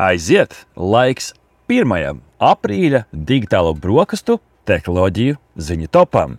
Aiziet 0.00 0.54
laiks 0.80 1.34
pirmajam 1.68 2.22
aprīļa 2.40 3.02
digitālo 3.12 3.74
brokastu 3.76 4.38
tehnoloģiju 4.64 5.36
ziņu 5.60 5.88
topam. 5.92 6.38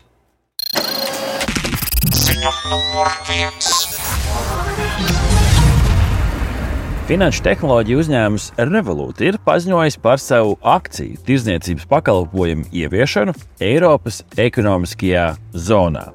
Finanšu 7.11 7.45
tehnoloģiju 7.45 8.01
uzņēmums 8.01 8.47
Revolut 8.71 9.21
ir 9.21 9.37
paziņojis 9.45 9.99
par 10.01 10.17
savu 10.23 10.57
akciju 10.65 11.21
tirdzniecības 11.27 11.85
pakalpojumu 11.91 12.65
ieviešanu 12.73 13.37
Eiropas 13.61 14.23
ekonomiskajā 14.41 15.35
zonā. 15.53 16.07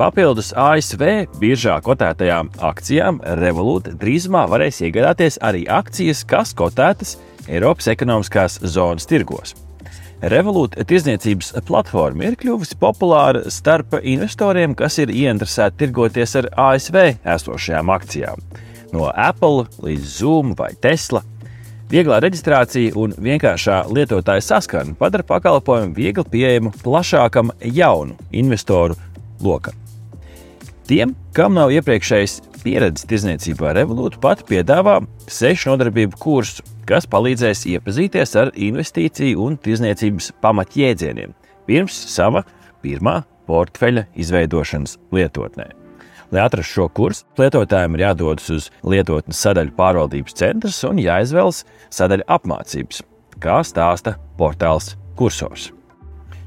Papildus 0.00 0.54
ASV 0.56 1.02
biržā 1.36 1.74
kotētajām 1.84 2.48
akcijām 2.64 3.18
Revolut 3.36 3.90
drīzumā 4.00 4.46
varēs 4.48 4.78
iegādāties 4.86 5.36
arī 5.44 5.66
akcijas, 5.68 6.22
kas 6.24 6.54
kotētas 6.56 7.18
Eiropas 7.44 7.90
ekonomiskās 7.92 8.56
zonas 8.64 9.04
tirgos. 9.10 9.52
Revolut 10.32 10.78
tirdzniecības 10.88 11.50
platforma 11.68 12.30
ir 12.30 12.38
kļuvusi 12.40 12.78
populāra 12.80 13.42
starp 13.52 13.98
investoriem, 14.00 14.72
kas 14.72 14.96
ir 15.04 15.12
ieinteresēti 15.12 15.82
tirgoties 15.82 16.32
ar 16.40 16.48
ASV 16.70 16.96
esošajām 17.34 17.92
akcijām. 17.92 18.40
No 18.94 19.10
Apple 19.12 19.66
līdz 19.84 20.16
Zoom 20.16 20.56
vai 20.56 20.70
Tesla. 20.80 21.20
Vieglā 21.92 22.22
reģistrācija 22.24 22.96
un 22.96 23.12
vienkāršā 23.20 23.82
lietotāja 23.92 24.48
saskaņa 24.48 24.96
padara 24.96 25.28
pakalpojumu 25.28 25.92
viegli 25.92 26.24
pieejamu 26.32 26.72
plašākam 26.80 27.52
jaunu 27.60 28.16
investoru 28.32 28.96
lokam. 29.44 29.89
Tiem, 30.88 31.14
kam 31.36 31.54
nav 31.54 31.72
iepriekšējas 31.74 32.40
pieredzes 32.64 33.06
tirzniecībā, 33.10 33.74
Revolūta 33.76 34.20
pat 34.22 34.44
piedāvā 34.48 34.98
sešu 35.30 35.72
nodarbību 35.72 36.18
kursu, 36.20 36.64
kas 36.88 37.06
palīdzēs 37.10 37.66
iepazīties 37.70 38.34
ar 38.40 38.52
investīciju 38.58 39.44
un 39.44 39.58
tirzniecības 39.60 40.32
pamatjēdzieniem 40.42 41.36
pirms 41.68 41.98
sava 42.10 42.42
pirmā 42.82 43.20
portfeļa 43.50 44.08
izveidošanas 44.18 44.96
lietotnē. 45.14 45.70
Lai 46.30 46.44
atrastu 46.44 46.76
šo 46.76 46.86
kursu, 46.94 47.26
lietotājiem 47.38 47.96
ir 47.96 48.04
jādodas 48.04 48.46
uz 48.54 48.68
lietotnes 48.86 49.38
sadaļu 49.42 49.74
pārvaldības 49.78 50.36
centrs 50.38 50.78
un 50.86 51.00
jāizvēlas 51.02 51.64
sadaļa 51.90 52.26
apmācības, 52.38 53.02
kā 53.42 53.60
stāsta 53.66 54.14
portāls 54.38 54.94
Kursors. 55.18 55.72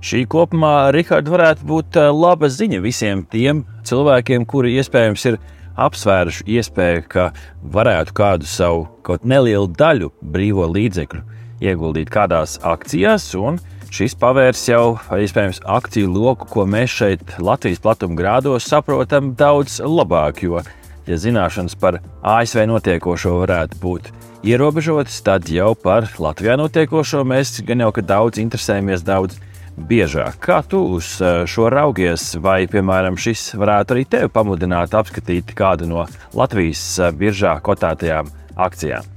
Šī 0.03 0.23
kopumā, 0.27 0.89
Rihards, 0.91 1.31
varētu 1.31 1.67
būt 1.67 1.99
eh, 1.99 2.09
laba 2.11 2.49
ziņa 2.51 2.79
visiem 2.83 3.21
tiem 3.31 3.61
cilvēkiem, 3.89 4.45
kuri 4.49 4.75
iespējams 4.79 5.25
ir 5.31 5.37
apsvēruši 5.79 6.45
iespēju, 6.57 7.05
ka 7.09 7.29
varētu 7.75 8.15
kādu 8.17 8.49
savu 8.49 8.85
kaut 9.05 9.25
nelielu 9.25 9.69
daļu 9.77 10.11
brīvo 10.21 10.67
līdzekļu 10.69 11.23
ieguldīt 11.63 12.11
kādās 12.13 12.57
akcijās, 12.65 13.29
un 13.39 13.59
šis 13.93 14.15
pavērs 14.19 14.63
jau 14.69 14.97
iespējams 15.17 15.63
akciju 15.69 16.11
loku, 16.11 16.49
ko 16.49 16.65
mēs 16.69 16.93
šeit 16.93 17.37
Latvijas 17.39 17.81
platumgrādos 17.83 18.67
saprotam 18.69 19.33
daudz 19.39 19.79
labāk. 19.85 20.43
Jo, 20.45 20.63
ja 21.07 21.19
zināšanas 21.19 21.77
par 21.79 22.01
ASV 22.21 22.65
notiekošo 22.69 23.37
varētu 23.43 23.79
būt 23.81 24.11
ierobežotas, 24.43 25.21
tad 25.23 25.49
jau 25.51 25.71
par 25.79 26.09
Latvijā 26.19 26.57
notiekošo 26.59 27.23
mēs 27.27 27.61
gan 27.67 27.85
jau 27.85 27.93
daudz 28.01 28.41
interesējamies 28.43 29.05
daudz 29.07 29.39
biežāk. 29.77 30.37
Kā 30.43 30.61
tu 30.67 30.81
uz 30.97 31.15
eh, 31.21 31.43
šo 31.49 31.69
raugies, 31.73 32.33
vai, 32.41 32.63
piemēram, 32.69 33.17
šis 33.19 33.53
varētu 33.59 33.95
arī 33.95 34.05
tevi 34.09 34.31
pamudināt 34.33 34.93
apskatīt 34.97 35.55
kādu 35.57 35.89
no 35.89 36.05
Latvijas 36.37 36.83
eh, 36.99 37.11
biržā 37.17 37.57
kotētajām 37.63 38.29
akcijām? 38.55 39.09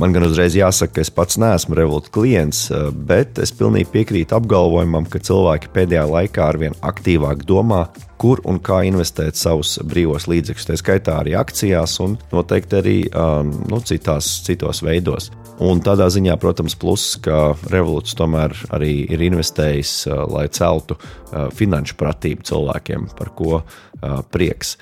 Man 0.00 0.14
gan 0.14 0.24
uzreiz 0.24 0.54
jāsaka, 0.56 0.94
ka 0.96 1.02
es 1.04 1.10
pats 1.12 1.36
neesmu 1.40 1.76
Revolut 1.76 2.08
klients, 2.14 2.68
eh, 2.72 2.88
bet 2.90 3.40
es 3.42 3.52
pilnīgi 3.56 3.90
piekrītu 3.92 4.38
apgalvojumam, 4.38 5.08
ka 5.10 5.20
cilvēki 5.20 5.72
pēdējā 5.74 6.06
laikā 6.08 6.46
arvien 6.46 6.78
aktīvāk 6.80 7.44
domā, 7.48 7.86
kur 8.20 8.42
un 8.48 8.60
kā 8.60 8.82
investēt 8.88 9.38
savus 9.40 9.78
brīvos 9.88 10.28
līdzekļus, 10.30 10.68
tā 10.68 10.78
skaitā 10.80 11.20
arī 11.22 11.36
akcijās 11.40 11.96
un 12.04 12.18
noteikti 12.32 12.80
arī 12.80 12.96
um, 13.10 13.52
nu, 13.70 13.80
citās, 13.86 14.28
citos 14.46 14.82
veidos. 14.84 15.30
Un 15.60 15.82
tādā 15.84 16.06
ziņā, 16.08 16.38
protams, 16.40 16.72
pluss, 16.80 17.18
ka 17.20 17.50
Revolūts 17.68 18.16
tomēr 18.16 18.54
arī 18.72 18.94
ir 19.12 19.24
investējis, 19.26 19.92
uh, 20.08 20.22
lai 20.32 20.46
celtu 20.56 20.96
uh, 20.96 21.48
finanšu 21.56 21.98
pratību 22.00 22.46
cilvēkiem, 22.48 23.10
par 23.18 23.32
ko 23.36 23.58
uh, 23.60 23.80
prieks. 24.32 24.76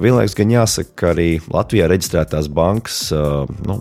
Vienlaikus 0.00 0.36
gan 0.38 0.52
jāsaka, 0.54 0.94
ka 0.96 1.10
arī 1.12 1.28
Latvijā 1.52 1.88
reģistrētās 1.90 2.48
bankas 2.52 2.98
nu, 3.66 3.78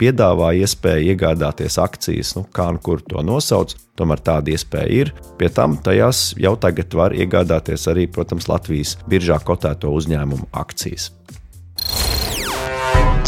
piedāvā 0.00 0.52
iespēju 0.58 1.12
iegādāties 1.12 1.78
akcijas, 1.78 2.34
nu, 2.38 2.44
kā 2.50 2.70
nu 2.74 2.82
kur 2.82 3.04
to 3.06 3.22
nosauc. 3.22 3.76
Tomēr 4.00 4.22
tāda 4.24 4.54
iespēja 4.54 4.88
ir. 4.88 5.10
Pie 5.38 5.50
tam 5.52 5.76
tajās 5.84 6.32
jau 6.40 6.54
tagad 6.56 6.94
var 6.96 7.12
iegādāties 7.12 7.84
arī, 7.92 8.06
protams, 8.10 8.48
Latvijas 8.52 8.98
biržā 9.08 9.40
kotēto 9.42 9.90
uzņēmumu 9.96 10.52
akcijas. 10.64 11.10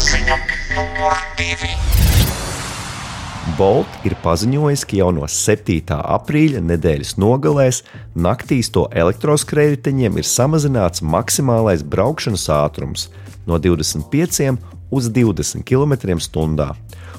Ziņa. 0.05 0.39
Bolt 3.55 3.87
ir 4.03 4.17
paziņojis, 4.19 4.81
ka 4.89 4.97
jau 4.97 5.11
no 5.15 5.27
7. 5.31 5.77
aprīļa 5.95 6.59
nedēļas 6.65 7.13
nogalēs 7.21 7.83
naktīs 8.17 8.67
to 8.75 8.83
elektroskrējējiņiem 8.91 10.17
ir 10.19 10.27
samazināts 10.27 11.03
maksimālais 11.05 11.85
braukšanas 11.87 12.49
ātrums 12.51 13.05
no 13.47 13.59
25 13.61 14.57
uz 14.91 15.07
20 15.15 15.63
km/h. 15.63 16.67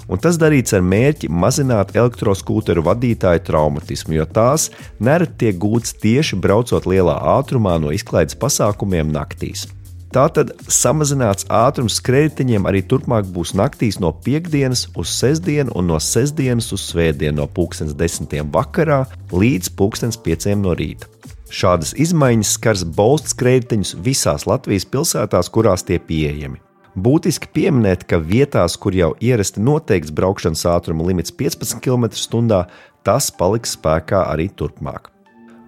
Un 0.06 0.20
tas 0.22 0.38
darīts 0.38 0.74
ar 0.76 0.84
mērķi 0.86 1.30
mazināt 1.32 1.96
elektroskūteru 1.96 2.84
vadītāju 2.86 3.42
traumatismu, 3.48 4.14
jo 4.20 4.26
tās 4.30 4.68
nereti 5.02 5.46
tiek 5.46 5.58
gūtas 5.62 5.96
tieši 6.02 6.38
braucot 6.38 6.86
lielā 6.86 7.16
ātrumā 7.38 7.74
no 7.82 7.90
izklaides 7.94 8.38
pasākumiem 8.38 9.10
naktīs. 9.14 9.66
Tātad 10.14 10.52
samazināts 10.70 11.44
ātrums 11.52 11.98
skrejteņiem 11.98 12.68
arī 12.70 12.80
turpmāk 12.88 13.26
būs 13.34 13.52
naktīs 13.58 13.98
no 14.00 14.12
piekdienas 14.24 14.86
uz 14.96 15.10
sestdienu 15.12 15.74
un 15.76 15.90
no 15.90 15.98
sestdienas 16.00 16.70
uz 16.72 16.86
svētdienu 16.92 17.42
no 17.42 17.48
pulkstens 17.50 17.96
desmitiem 17.98 18.48
vakarā 18.54 19.02
līdz 19.34 19.74
pulkstens 19.76 20.16
pieciem 20.16 20.62
no 20.62 20.76
rīta. 20.78 21.10
Šādas 21.50 21.92
izmaiņas 21.98 22.54
skars 22.58 22.86
bolstu 22.96 23.34
skrejteņus 23.34 23.96
visās 24.06 24.46
Latvijas 24.48 24.86
pilsētās, 24.90 25.50
kurās 25.52 25.84
tie 25.86 25.98
pieejami. 26.02 26.62
Būtiski 26.96 27.50
pieminēt, 27.52 28.06
ka 28.08 28.16
vietās, 28.16 28.78
kur 28.80 28.94
jau 28.96 29.10
ierasti 29.20 29.60
noteikts 29.60 30.14
braukšanas 30.16 30.64
ātruma 30.72 31.04
limits 31.04 31.34
15 31.34 31.82
km/h, 31.84 32.62
tas 33.04 33.28
paliks 33.30 33.76
spēkā 33.76 34.22
arī 34.32 34.48
turpmāk. 34.48 35.12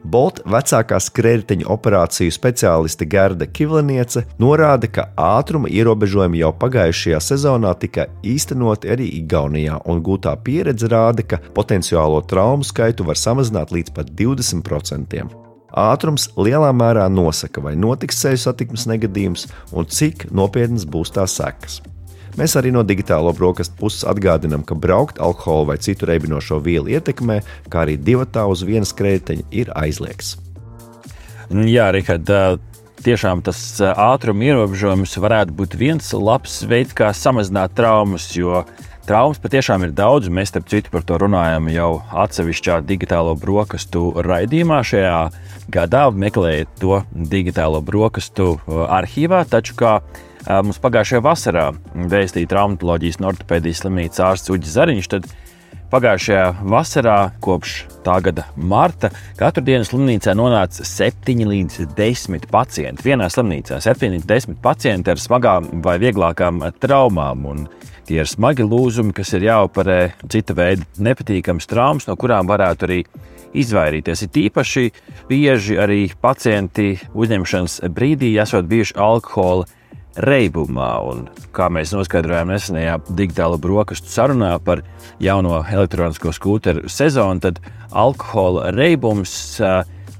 Bolt 0.08 0.38
vecākā 0.48 0.96
skrējēju 1.02 1.66
operāciju 1.68 2.32
speciāliste 2.32 3.04
Gerda 3.10 3.44
Kivliniece 3.50 4.22
norāda, 4.40 4.88
ka 4.88 5.08
ātruma 5.20 5.68
ierobežojumi 5.68 6.40
jau 6.40 6.52
pagājušajā 6.62 7.18
sezonā 7.26 7.74
tika 7.82 8.06
īstenoti 8.24 8.94
arī 8.94 9.10
Igaunijā, 9.18 9.82
un 9.84 10.00
gūtā 10.06 10.32
pieredze 10.46 10.88
rāda, 10.88 11.26
ka 11.28 11.42
potenciālo 11.52 12.22
traumu 12.30 12.64
skaitu 12.64 13.04
var 13.04 13.20
samazināt 13.20 13.74
līdz 13.74 13.92
pat 13.98 14.14
20%. 14.16 15.47
Ātrums 15.68 16.30
lielā 16.40 16.70
mērā 16.72 17.04
nosaka, 17.12 17.60
vai 17.60 17.74
notiks 17.76 18.22
ceļu 18.22 18.40
satiksmes 18.40 18.86
negadījums 18.88 19.46
un 19.76 19.84
cik 19.84 20.30
nopietnas 20.32 20.86
būs 20.88 21.12
tās 21.12 21.36
sekas. 21.36 21.82
Mēs 22.38 22.54
arī 22.56 22.70
no 22.72 22.84
digitālo 22.86 23.32
brokastu 23.34 23.74
puses 23.80 24.04
atgādinām, 24.06 24.62
ka 24.64 24.76
braukt 24.78 25.18
alkohola 25.18 25.72
vai 25.72 25.78
citu 25.82 26.06
reibinošo 26.08 26.60
vielu 26.62 26.94
ietekmē, 26.94 27.40
kā 27.68 27.82
arī 27.82 27.98
divatā 27.98 28.46
uz 28.46 28.62
vienas 28.62 28.94
krēteņa, 28.94 29.48
ir 29.50 29.72
aizliegts. 29.74 30.36
Jā, 31.50 31.88
Rihard, 31.92 32.30
tiešām 33.02 33.42
tas 33.44 33.58
ātruma 33.82 34.46
ierobežojums 34.52 35.16
varētu 35.18 35.56
būt 35.58 35.74
viens 35.80 36.12
labs 36.14 36.60
veids, 36.68 36.94
kā 36.96 37.10
samazināt 37.16 37.74
traumas, 37.76 38.30
jo 38.36 38.62
traumas 39.08 39.40
patiešām 39.40 39.86
ir 39.86 39.92
daudz. 39.96 40.28
Mēs, 40.32 40.52
starp 40.52 40.68
citu, 40.68 40.92
par 40.92 41.04
to 41.08 41.16
runājam 41.20 41.70
jau 41.72 41.90
atsevišķā 42.24 42.82
digitālo 42.88 43.32
brokastu 43.40 44.10
raidījumā. 44.24 44.82
Šajā 44.84 45.18
gadā 45.72 46.06
meklējiet 46.12 46.70
to 46.82 47.02
digitālo 47.12 47.80
brokastu 47.84 48.56
arhīvā, 48.68 49.44
taču 49.48 49.76
kā 49.78 49.98
mums 50.48 50.80
pagājušajā 50.84 51.24
vasarā 51.24 51.66
vēstīja 52.12 52.52
traumatoloģijas 52.52 53.20
un 53.20 53.30
ortopēdijas 53.32 53.84
slimnīcas 53.84 54.24
ārsts 54.28 54.52
Uģis 54.52 54.76
Zariņš. 54.76 55.10
Tad 55.16 55.28
pagājušajā 55.92 56.44
vasarā, 56.68 57.16
kopš 57.44 57.74
tā 58.04 58.18
gada 58.24 58.44
marta, 58.56 59.10
katru 59.38 59.64
dienu 59.64 59.86
slimnīcā 59.88 60.34
nonāca 60.36 60.84
7 60.86 61.44
līdz 61.48 61.88
10 61.96 62.48
pacienti. 62.52 63.06
Vienā 63.08 63.30
slimnīcā 63.32 63.80
7 63.84 64.16
līdz 64.16 64.28
10 64.28 64.60
pacienti 64.64 65.12
ar 65.12 65.22
smagām 65.22 65.70
vai 65.84 65.96
vieglākām 66.02 66.60
traumām. 66.82 67.46
Un 67.48 67.64
tie 68.08 68.20
ir 68.22 68.28
smagi 68.28 68.66
lūzumi, 68.66 69.14
kas 69.16 69.32
ir 69.36 69.48
jāoperē, 69.48 69.98
cita 70.28 70.56
veida 70.56 70.86
nepatīkamas 71.00 71.68
traumas, 71.70 72.08
no 72.08 72.16
kurām 72.20 72.48
varētu 72.50 72.88
arī 72.88 73.00
izvairīties. 73.56 74.26
Ir 74.26 74.42
īpaši 74.48 74.84
bieži 75.30 75.80
arī 75.80 76.02
pacienti 76.20 76.98
uzņemšanas 77.16 77.80
brīdī 77.94 78.34
esot 78.42 78.68
bijuši 78.68 78.96
alkohola 79.00 79.68
reibumā. 80.24 80.90
Un, 81.08 81.26
kā 81.54 81.68
mēs 81.72 81.92
noskaidrojām 81.94 82.52
nesenajā 82.52 82.98
digitāla 83.08 83.58
brokastu 83.60 84.10
sarunā 84.12 84.54
par 84.64 84.82
jauno 85.22 85.62
elektronisko 85.62 86.32
skūteru 86.34 86.90
sezonu, 86.92 87.42
tad 87.44 87.62
alkohola 87.90 88.72
reibums 88.74 89.36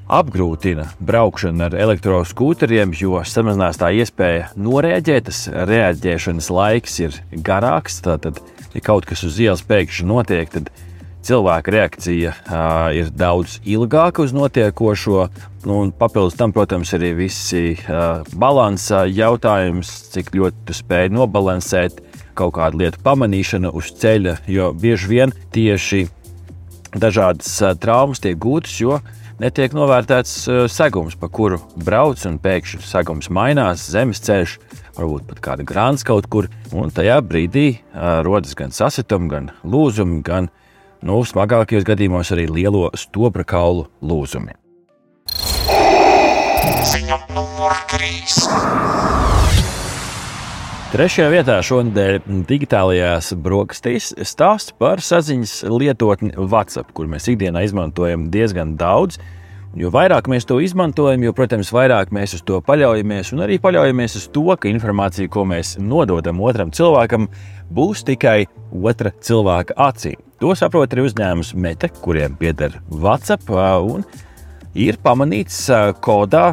apgrūtina 0.08 0.86
braukšanu 1.04 1.66
ar 1.66 1.76
elektroskūteriem, 1.76 2.94
jo 2.96 3.20
samazinās 3.28 3.80
tā 3.80 3.92
iespēja 4.00 4.50
norēģēt. 4.56 5.28
Tas 5.28 5.44
reaģēšanas 5.68 6.50
laiks 6.54 7.00
ir 7.04 7.18
garāks. 7.44 8.00
Tātad, 8.04 8.40
ja 8.74 8.84
kaut 8.84 9.08
kas 9.08 9.24
uz 9.28 9.40
ielas 9.42 9.64
pēkšņi 9.68 10.08
notiek, 10.08 10.54
tad 10.54 10.72
cilvēka 11.26 11.72
reakcija 11.74 12.32
uh, 12.32 12.88
ir 12.96 13.10
daudz 13.14 13.58
ilgāka 13.68 14.22
uz 14.24 14.34
notiekošo. 14.36 15.28
Nu, 15.68 15.80
papildus 15.98 16.38
tam, 16.38 16.54
protams, 16.54 16.92
arī 16.96 17.12
visi 17.18 17.74
uh, 17.74 18.22
balansa 18.38 19.04
jautājums, 19.10 19.90
cik 20.14 20.32
ļoti 20.36 20.68
tu 20.68 20.76
spēj 20.76 21.10
nobalansēt 21.12 22.02
kaut 22.38 22.54
kādu 22.56 22.84
lietu 22.84 23.02
pamanīšanu 23.04 23.72
uz 23.74 23.90
ceļa, 23.98 24.38
jo 24.46 24.70
bieži 24.78 25.10
vien 25.10 25.34
tieši 25.54 26.06
dažādas 26.94 27.50
uh, 27.62 27.74
traumas 27.78 28.22
tiek 28.22 28.38
gūtas, 28.40 28.78
jo 28.80 29.00
netiek 29.42 29.74
novērtēts 29.76 30.36
uh, 30.46 30.60
segums, 30.70 31.18
pa 31.18 31.30
kuru 31.30 31.60
brauc, 31.76 32.22
un 32.30 32.38
pēkšņi 32.42 32.84
segums 32.86 33.30
mainās, 33.34 33.88
zemes 33.90 34.22
ceļš, 34.24 34.58
varbūt 34.98 35.26
pat 35.28 35.42
kāda 35.44 35.66
grāns 35.66 36.06
kaut 36.06 36.30
kur. 36.30 36.48
Un 36.74 36.94
tajā 36.94 37.18
brīdī 37.24 37.68
uh, 37.74 38.20
rodas 38.26 38.54
gan 38.58 38.74
sasitumi, 38.74 39.30
gan 39.32 39.50
lūzumi, 39.64 40.22
gan 40.26 40.50
nu, 41.02 41.20
smagākajos 41.26 41.86
gadījumos 41.88 42.32
arī 42.34 42.48
lielo 42.50 42.88
stobra 42.98 43.44
kaulu 43.48 43.88
lūzumi. 44.02 44.56
Ziņa 46.88 47.18
numur 47.34 47.74
3. 47.90 49.08
Trešajā 50.88 51.28
vietā 51.28 51.58
šonadēļ 51.60 52.22
digitālajās 52.48 53.34
brokastīs 53.44 54.14
stāsts 54.24 54.72
par 54.72 55.02
saziņas 55.04 55.66
lietotni 55.68 56.32
WhatsApp, 56.38 56.94
kur 56.96 57.10
mēs 57.12 57.28
ikdienā 57.28 57.66
izmantojam 57.66 58.30
diezgan 58.32 58.72
daudz. 58.80 59.18
Jo 59.76 59.92
vairāk 59.92 60.30
mēs 60.32 60.48
to 60.48 60.56
izmantojam, 60.64 61.26
jo, 61.26 61.34
protams, 61.36 61.74
vairāk 61.76 62.08
mēs 62.16 62.38
uz 62.38 62.44
to 62.48 62.62
paļaujamies, 62.64 63.34
un 63.36 63.44
arī 63.44 63.58
paļaujamies 63.60 64.16
uz 64.16 64.24
to, 64.32 64.46
ka 64.56 64.70
informācija, 64.72 65.28
ko 65.28 65.44
mēs 65.50 65.74
nododam 65.76 66.40
otram 66.40 66.72
cilvēkam, 66.72 67.28
būs 67.68 68.06
tikai 68.08 68.38
otra 68.72 69.12
cilvēka 69.12 69.76
acīm. 69.90 70.27
To 70.38 70.52
saprot 70.54 70.92
arī 70.94 71.02
uzņēmums 71.08 71.48
Mete, 71.58 71.88
kuriem 71.98 72.36
pieder 72.38 72.76
WhatsApp. 72.88 73.48
Ir 74.78 74.98
pamanīts 75.02 75.56
kodā 76.04 76.44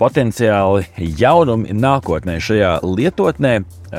potenciāli 0.00 0.86
jaunumi 1.20 1.74
nākotnē 1.76 2.38
šajā 2.40 2.78
lietotnē, 2.86 3.58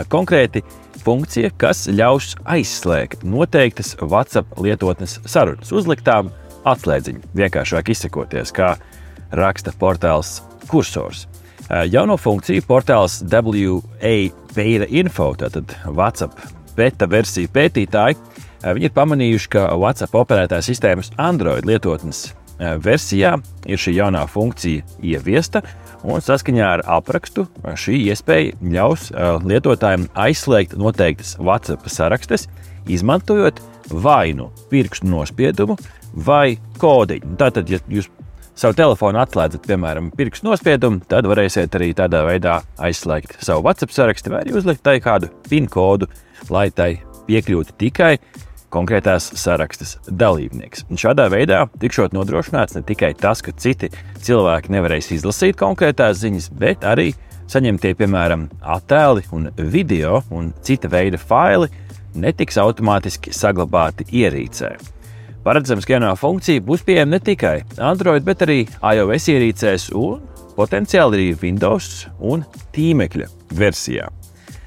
konkrēti 0.10 0.64
funkcija, 1.04 1.52
kas 1.62 1.84
ļaus 1.94 2.32
aizslēgt 2.50 3.22
noteiktas 3.22 3.94
WhatsApp 4.02 4.58
lietotnes 4.66 5.20
sarunas 5.30 5.70
uzliktām 5.70 6.32
atslēdziņu. 6.66 7.22
Vienkāršāk 7.38 7.94
izsakoties, 7.94 8.50
kā 8.56 8.74
raksta 9.38 9.76
portāls 9.78 10.40
Cursors. 10.66 11.28
Jauno 11.94 12.18
funkciju 12.18 12.66
portāls 12.66 13.22
WA 13.30 14.16
Beta 14.56 14.90
Info, 14.90 15.36
tātad 15.38 15.78
WhatsApp 15.86 16.34
beta 16.76 17.06
versiju 17.06 17.54
pētītāji, 17.54 18.18
viņi 18.74 18.90
ir 18.90 18.96
pamanījuši, 18.96 19.52
ka 19.54 19.68
WhatsApp 19.78 20.18
operētājs 20.24 20.72
sistēmas 20.72 21.14
Android 21.22 21.68
lietotnes 21.70 22.32
Eh, 22.56 22.78
versijā 22.80 23.34
ir 23.68 23.80
šī 23.82 23.98
jaunā 23.98 24.22
funkcija 24.32 24.86
ieviesta, 25.04 25.60
un 26.08 26.22
saskaņā 26.24 26.68
ar 26.78 26.84
aprakstu 27.02 27.44
šī 27.84 27.98
iespēja 28.14 28.54
ļaus 28.64 29.10
eh, 29.12 29.32
lietotājiem 29.44 30.06
aizslēgt 30.24 30.78
noteiktas 30.80 31.34
WhatsApp 31.36 31.90
sarakstes, 31.92 32.48
izmantojot 32.88 33.60
vai 33.92 34.32
nu 34.38 34.54
pirkstu 34.72 35.10
nospiedumu 35.12 35.76
vai 36.16 36.56
kodiņu. 36.80 37.36
Tātad, 37.42 37.68
ja 37.68 37.82
jūs 37.92 38.08
savu 38.56 38.78
telefonu 38.80 39.20
atslēdzat, 39.20 39.68
piemēram, 39.68 40.14
pirkstu 40.16 40.48
nospiedumu, 40.48 41.04
tad 41.12 41.28
varēsiet 41.28 41.76
arī 41.76 41.92
tādā 41.98 42.24
veidā 42.24 42.62
aizslēgt 42.80 43.36
savu 43.44 43.68
WhatsApp 43.68 43.92
sarakstu 43.98 44.32
vai 44.32 44.46
uzlikt 44.56 44.86
tai 44.86 45.02
kādu 45.04 45.34
PIN 45.52 45.68
kodu, 45.68 46.08
lai 46.48 46.70
tai 46.72 46.94
piekļūtu 47.28 47.76
tikai 47.84 48.14
konkrētās 48.74 49.32
sarakstas 49.40 49.98
dalībnieks. 50.08 50.86
Un 50.90 51.00
šādā 51.02 51.28
veidā 51.32 51.66
tikšot 51.82 52.16
nodrošināts 52.16 52.78
ne 52.78 52.84
tikai 52.86 53.14
tas, 53.20 53.44
ka 53.46 53.54
citi 53.58 53.92
cilvēki 54.26 54.74
nevarēs 54.76 55.12
izlasīt 55.16 55.60
konkrētās 55.60 56.20
ziņas, 56.24 56.50
bet 56.60 56.86
arī 56.88 57.12
saņemtie, 57.52 57.94
piemēram, 58.00 58.50
attēli 58.76 59.26
un 59.36 59.50
video 59.58 60.22
un 60.34 60.52
cita 60.66 60.90
veida 60.92 61.20
faili 61.22 61.70
netiks 62.16 62.58
automātiski 62.62 63.34
saglabāti 63.36 64.08
ierīcē. 64.24 64.76
Paredzams, 65.46 65.86
ka 65.86 65.98
jaunā 65.98 66.16
funkcija 66.18 66.64
būs 66.66 66.82
pieejama 66.88 67.18
ne 67.18 67.22
tikai 67.22 67.60
Android, 67.78 68.26
bet 68.26 68.42
arī 68.48 68.64
iOS 68.82 69.30
ierīcēs 69.36 69.92
un 69.94 70.24
potenciāli 70.58 71.20
arī 71.20 71.32
Windows 71.44 72.08
un 72.18 72.48
tīmekļa 72.74 73.30
versijā. 73.54 74.10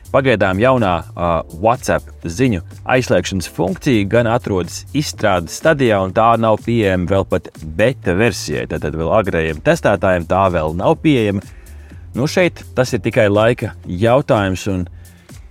Pagaidām 0.09 0.57
jaunā 0.57 0.93
uh, 1.05 1.43
WhatsApp 1.61 2.25
ziņu 2.25 2.63
aizslēgšanas 2.89 3.51
funkcija 3.53 4.07
gan 4.09 4.31
atrodas 4.33 4.87
izstrādes 4.97 5.59
stadijā, 5.61 5.99
un 6.01 6.15
tā 6.17 6.31
nav 6.41 6.63
pieejama 6.65 7.11
vēl 7.11 7.27
pat 7.29 7.51
beta 7.77 8.15
versijai. 8.17 8.65
Tad 8.71 8.87
vēl 8.89 9.13
agrējiem 9.19 9.61
testētājiem 9.67 10.25
tā 10.31 10.47
vēl 10.55 10.73
nav 10.79 10.97
pieejama. 11.05 11.45
Nu, 12.17 12.25
šeit 12.25 12.65
tas 12.75 12.95
ir 12.97 13.05
tikai 13.05 13.29
laika 13.29 13.75
jautājums, 13.85 14.65
un 14.73 14.89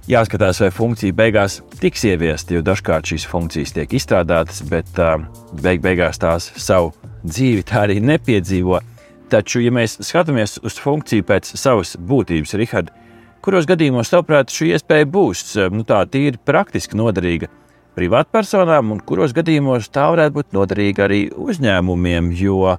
jāskatās, 0.10 0.64
vai 0.66 0.74
funkcija 0.74 1.14
beigās 1.14 1.62
tiks 1.78 2.08
ieviesta, 2.10 2.58
jo 2.58 2.66
dažkārt 2.66 3.14
šīs 3.14 3.30
funkcijas 3.30 3.78
tiek 3.78 3.94
izstrādātas, 3.94 4.66
bet 4.66 4.90
uh, 4.98 5.20
beig 5.62 5.86
beigās 5.86 6.18
tās 6.18 6.50
savu 6.58 6.96
dzīvi 7.22 7.62
tā 7.68 7.86
arī 7.86 8.02
nepiedzīvo. 8.02 8.82
Taču, 9.30 9.62
ja 9.62 9.70
mēs 9.76 10.00
skatāmies 10.08 10.58
uz 10.66 10.82
funkciju 10.82 11.30
pēc 11.30 11.54
savas 11.60 11.94
būtības, 12.00 12.58
Rihards, 12.58 13.04
Kuros 13.48 13.64
gadījumos, 13.64 14.10
tavuprāt, 14.12 14.50
šī 14.52 14.74
iespēja 14.76 15.08
būs 15.08 15.42
eh, 15.56 15.70
nu, 15.72 15.86
tā 15.88 16.02
tīri 16.12 16.36
praktiski 16.36 16.98
noderīga 17.00 17.48
privātpersonām, 17.96 18.90
un 18.92 19.00
kuros 19.08 19.32
gadījumos 19.32 19.88
tā 19.88 20.10
varētu 20.12 20.36
būt 20.36 20.58
noderīga 20.58 21.06
arī 21.06 21.20
uzņēmumiem, 21.32 22.28
jo, 22.36 22.74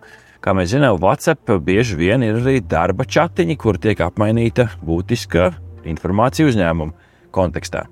kā 0.45 0.53
mēs 0.53 0.75
zinām, 0.75 0.99
WhatsApp 1.01 1.55
bieži 1.65 1.97
vien 1.97 2.27
ir 2.27 2.43
arī 2.43 2.59
darba 2.61 3.09
chatiņi, 3.09 3.57
kur 3.57 3.81
tiek 3.81 4.03
apmainīta 4.05 4.69
būtiska 4.85 5.55
informācija 5.89 6.53
uzņēmumu 6.53 6.93
kontekstā. 7.33 7.87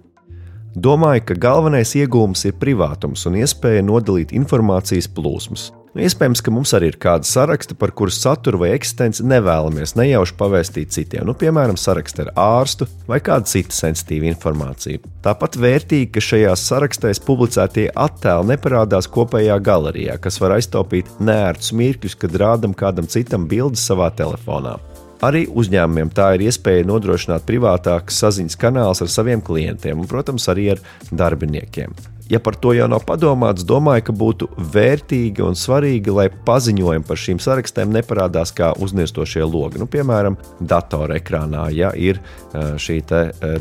Domāju, 0.77 1.25
ka 1.31 1.41
galvenais 1.47 1.97
iegūms 1.97 2.45
ir 2.51 2.61
privātums 2.61 3.25
un 3.25 3.41
iespēja 3.41 3.89
nodalīt 3.89 4.37
informācijas 4.37 5.09
plūsmas. 5.17 5.71
Iespējams, 5.97 6.43
ka 6.45 6.53
mums 6.53 6.75
arī 6.77 6.91
ir 6.91 6.97
kāda 7.01 7.25
saraksta, 7.25 7.77
par 7.79 7.93
kuras 7.97 8.19
saturu 8.21 8.61
vai 8.61 8.73
eksistenci 8.75 9.25
nevēlamies 9.25 9.95
nejauši 9.97 10.35
pavēstīt 10.37 10.93
citiem, 10.93 11.25
nu, 11.29 11.33
piemēram, 11.39 11.79
saraksta 11.81 12.27
ar 12.27 12.33
ārstu 12.37 12.89
vai 13.09 13.23
kādu 13.25 13.49
citu 13.49 13.73
sensitīvu 13.77 14.29
informāciju. 14.29 15.01
Tāpat 15.25 15.57
vērtīgi, 15.63 16.11
ka 16.13 16.23
šajās 16.23 16.67
sarakstēs 16.69 17.23
publicētie 17.25 17.87
attēli 17.93 18.53
neparādās 18.53 19.09
kopējā 19.13 19.57
galerijā, 19.65 20.19
kas 20.21 20.37
var 20.43 20.59
aiztaupīt 20.59 21.15
nērtus 21.21 21.73
mirkļus, 21.77 22.19
kad 22.21 22.37
rādam 22.45 22.77
kādam 22.77 23.09
citam 23.09 23.49
bildes 23.49 23.87
savā 23.89 24.11
telefonā. 24.17 24.77
Arī 25.25 25.47
uzņēmumiem 25.49 26.11
tā 26.13 26.35
ir 26.37 26.45
iespēja 26.51 26.85
nodrošināt 26.91 27.47
privātākas 27.49 28.21
saziņas 28.21 28.61
kanālus 28.61 29.01
ar 29.01 29.09
saviem 29.09 29.41
klientiem 29.41 30.05
un, 30.05 30.11
protams, 30.11 30.45
arī 30.53 30.75
ar 30.75 30.85
darbiniekiem 31.09 31.97
ja 32.31 32.41
par 32.43 32.57
to 32.61 32.73
jau 32.77 32.89
nav 32.91 33.05
padomāts, 33.07 33.65
domāju, 33.67 34.07
ka 34.09 34.15
būtu 34.17 34.49
vērtīgi 34.75 35.45
un 35.47 35.59
svarīgi, 35.59 36.13
lai 36.15 36.29
paziņojumi 36.31 37.07
par 37.07 37.21
šīm 37.23 37.41
sarakstiem 37.43 37.93
neparādās 37.95 38.55
kā 38.57 38.73
uzniestošie 38.83 39.45
logi. 39.47 39.81
Nu, 39.83 39.87
piemēram, 39.91 40.39
datora 40.61 41.21
ekrānā, 41.21 41.69
ja 41.75 41.93
ir 41.95 42.21
šī 42.53 43.01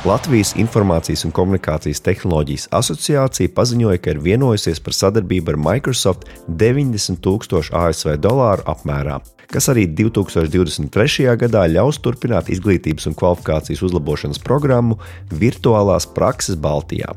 Latvijas 0.06 0.52
Informācijas 0.54 1.24
un 1.26 1.32
komunikācijas 1.34 1.98
tehnoloģijas 2.06 2.68
asociācija 2.78 3.50
paziņoja, 3.56 3.98
ka 3.98 4.14
ir 4.14 4.20
vienojusies 4.22 4.78
par 4.78 4.94
sadarbību 4.94 5.56
ar 5.56 5.58
Microsoft 5.58 6.28
90 6.46 7.18
000 7.26 7.74
ASV 7.74 8.14
dolāru 8.22 8.62
apmērā 8.70 9.18
kas 9.52 9.70
arī 9.72 9.86
2023. 9.98 11.26
gadā 11.40 11.64
ļaus 11.70 12.00
turpināt 12.02 12.50
izglītības 12.52 13.08
un 13.10 13.16
kvalifikācijas 13.18 13.82
uzlabošanas 13.86 14.42
programmu 14.42 14.98
Virtuālās 15.30 16.08
prakses 16.16 16.58
Baltijā. 16.60 17.14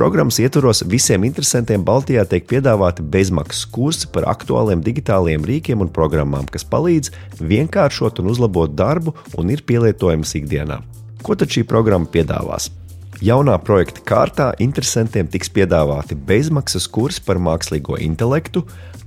Programmas 0.00 0.38
ietvaros 0.40 0.80
visiem 0.88 1.26
interesantiem 1.28 1.82
Baltijā 1.84 2.22
tiek 2.24 2.46
piedāvāti 2.48 3.04
bezmaksas 3.04 3.66
kursi 3.68 4.08
par 4.14 4.24
aktuāliem 4.32 4.80
digitāliem 4.86 5.44
rīkiem 5.44 5.84
un 5.84 5.92
programmām, 5.92 6.48
kas 6.48 6.64
palīdz 6.64 7.12
vienkāršot 7.42 8.22
un 8.22 8.32
uzlabot 8.32 8.72
darbu 8.72 9.16
un 9.36 9.52
ir 9.52 9.66
pielietojamas 9.66 10.36
ikdienā. 10.40 10.80
Ko 11.20 11.36
tad 11.36 11.52
šī 11.52 11.66
programma 11.68 12.08
piedāvās? 12.08 12.70
Jaunā 13.20 13.58
projekta 13.60 14.00
kārtā 14.00 14.44
interesantiem 14.64 15.26
tiks 15.28 15.50
piedāvāti 15.52 16.16
bezmaksas 16.16 16.86
kursi 16.88 17.20
par 17.26 17.36
mākslīgo 17.36 17.98
intelektu, 18.00 18.62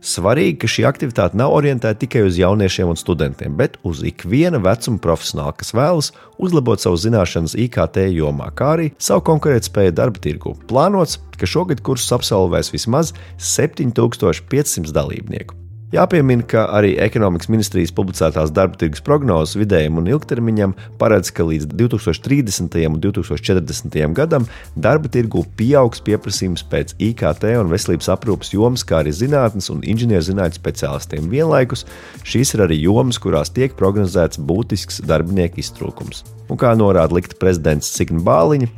Svarīgi, 0.00 0.56
ka 0.62 0.68
šī 0.70 0.84
aktivitāte 0.88 1.36
nav 1.36 1.52
orientēta 1.52 2.00
tikai 2.00 2.22
uz 2.24 2.38
jauniešiem 2.40 2.88
un 2.88 2.96
studentiem, 2.96 3.52
bet 3.58 3.76
uz 3.84 4.00
ikviena 4.06 4.60
vecuma 4.64 5.00
profesionāli, 5.02 5.58
kas 5.60 5.74
vēlas 5.76 6.10
uzlabot 6.40 6.80
savu 6.80 6.96
zināšanas 7.00 7.56
IKT 7.66 8.06
jomā, 8.16 8.48
kā 8.56 8.74
arī 8.78 8.90
savu 8.96 9.26
konkurētspēju 9.28 9.96
darba 10.00 10.22
tirgu. 10.24 10.56
Plānots, 10.72 11.20
ka 11.36 11.48
šogad 11.48 11.84
kursus 11.84 12.16
absolvēs 12.16 12.72
vismaz 12.72 13.12
7500 13.36 14.96
dalībnieku. 14.96 15.60
Jāpiemina, 15.90 16.44
ka 16.46 16.68
arī 16.78 16.92
ekonomikas 17.02 17.48
ministrijas 17.50 17.90
publicētās 17.96 18.52
darba 18.54 18.78
tirgus 18.78 19.02
prognozes 19.02 19.56
vidējam 19.58 19.96
un 19.98 20.06
ilgtermiņam 20.12 20.76
paredz, 21.00 21.32
ka 21.34 21.42
līdz 21.48 21.66
2030. 21.72 22.76
un 22.86 23.00
2040. 23.02 23.98
gadam 24.14 24.46
darba 24.78 25.10
tirgu 25.10 25.42
pieaugs 25.58 25.98
pieprasījums 26.06 26.62
pēc 26.70 26.94
IKT 27.08 27.48
un 27.58 27.74
veselības 27.74 28.06
aprūpas 28.14 28.54
jomas, 28.54 28.86
kā 28.86 29.00
arī 29.00 29.16
zinātnes 29.18 29.66
un 29.74 29.82
inženierzinātņu 29.82 30.60
speciālistiem. 30.62 31.26
Vienlaikus 31.34 31.82
šīs 32.22 32.54
ir 32.54 32.68
arī 32.68 32.78
jomas, 32.84 33.18
kurās 33.18 33.50
tiek 33.50 33.74
prognozēts 33.74 34.38
būtisks 34.38 35.02
darbinieku 35.10 35.58
iztrūkums. 35.58 36.22
Un 36.46 36.62
kā 36.62 36.70
norāda 36.78 37.18
likta 37.18 37.34
prezidents 37.42 37.90
Signa 37.90 38.22
Bāliņa, 38.22 38.70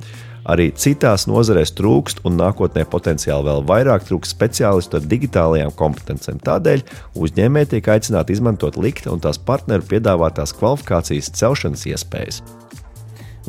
Arī 0.42 0.72
citās 0.74 1.28
nozarēs 1.30 1.70
trūkst 1.78 2.24
un 2.26 2.34
nākotnē 2.40 2.82
potenciāli 2.90 3.46
vēl 3.46 3.62
vairāk 3.68 4.08
trūks 4.08 4.32
speciālistu 4.34 4.98
ar 4.98 5.06
digitālajām 5.06 5.70
kompetencēm. 5.78 6.40
Tādēļ 6.42 6.82
uzņēmēji 7.14 7.70
tiek 7.76 7.90
aicināti 7.94 8.34
izmantot 8.34 8.78
likta 8.80 9.12
un 9.14 9.22
tās 9.22 9.38
partneru 9.38 9.86
piedāvātās 9.86 10.54
kvalifikācijas 10.58 11.30
celšanas 11.38 11.86
iespējas. 11.92 12.42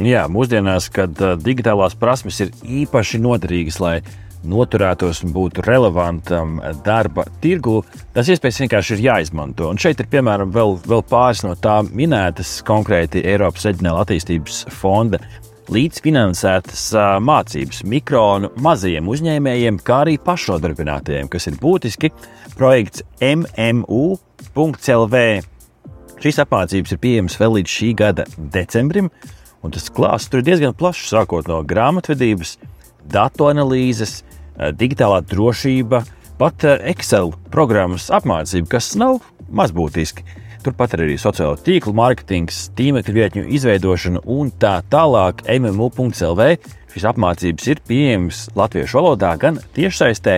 Jā, 0.01 0.25
mūsdienās, 0.29 0.89
kad 0.93 1.17
digitālās 1.41 1.97
prasmes 1.97 2.39
ir 2.41 2.53
īpaši 2.65 3.19
noderīgas, 3.21 3.79
lai 3.81 3.97
noturētos 4.43 5.21
un 5.23 5.33
būtu 5.33 5.63
relevantam 5.65 6.57
darba 6.85 7.25
tirgu, 7.41 7.79
tas 8.13 8.29
iespējas 8.29 8.59
vienkārši 8.63 8.97
ir 8.97 9.03
jāizmanto. 9.07 9.69
Un 9.71 9.79
šeit 9.81 10.01
ir 10.03 10.09
piemēram 10.12 10.51
vēl, 10.53 10.75
vēl 10.83 11.05
pāris 11.09 11.45
no 11.45 11.55
tām 11.55 11.89
minētas 11.95 12.57
konkrēti 12.67 13.23
Eiropas 13.23 13.69
Reģionāla 13.69 14.03
attīstības 14.03 14.65
fonda 14.81 15.21
līdzfinansētas 15.72 16.84
mācības 17.24 17.84
mikro 17.88 18.24
un 18.38 18.50
mazajiem 18.63 19.08
uzņēmējiem, 19.13 19.79
kā 19.86 20.01
arī 20.03 20.17
pašnodarbinātajiem, 20.24 21.29
kas 21.32 21.48
ir 21.48 21.55
būtiski 21.62 22.12
projekts 22.58 23.05
MMU.CLV. 23.24 25.15
Šīs 26.24 26.39
apmācības 26.43 26.93
ir 26.96 27.00
pieejamas 27.03 27.39
vēl 27.39 27.58
līdz 27.60 27.70
šī 27.77 27.89
gada 28.00 28.24
decembrim, 28.38 29.10
un 29.63 29.72
tas 29.75 29.89
klāsts 29.91 30.29
tur 30.32 30.39
ir 30.43 30.48
diezgan 30.51 30.75
plašs, 30.75 31.10
sākot 31.12 31.48
no 31.51 31.62
grāmatvedības, 31.67 32.58
datu 33.12 33.48
analīzes, 33.51 34.22
digitālā 34.79 35.20
drošība, 35.27 36.03
pat 36.39 36.63
Excel 36.91 37.34
programmas 37.51 38.12
apmācība, 38.13 38.67
kas 38.75 38.96
nav 39.00 39.20
mazbūtiski. 39.51 40.42
Turpat 40.63 40.93
ir 40.96 41.01
arī 41.03 41.15
sociālo 41.20 41.58
tīklu 41.60 41.91
mārketings, 41.98 42.70
tīmekļa 42.77 43.13
vietņu 43.17 43.41
izveidošana 43.58 44.22
un 44.32 44.51
tā 44.55 44.77
tālāk. 44.88 45.41
MMU.CLV 45.51 46.46
šīs 46.93 47.08
apmācības 47.10 47.67
ir 47.67 47.82
pieejamas 47.89 48.46
latviešu 48.55 49.01
valodā 49.01 49.34
gan 49.41 49.60
tiešsaistē, 49.75 50.38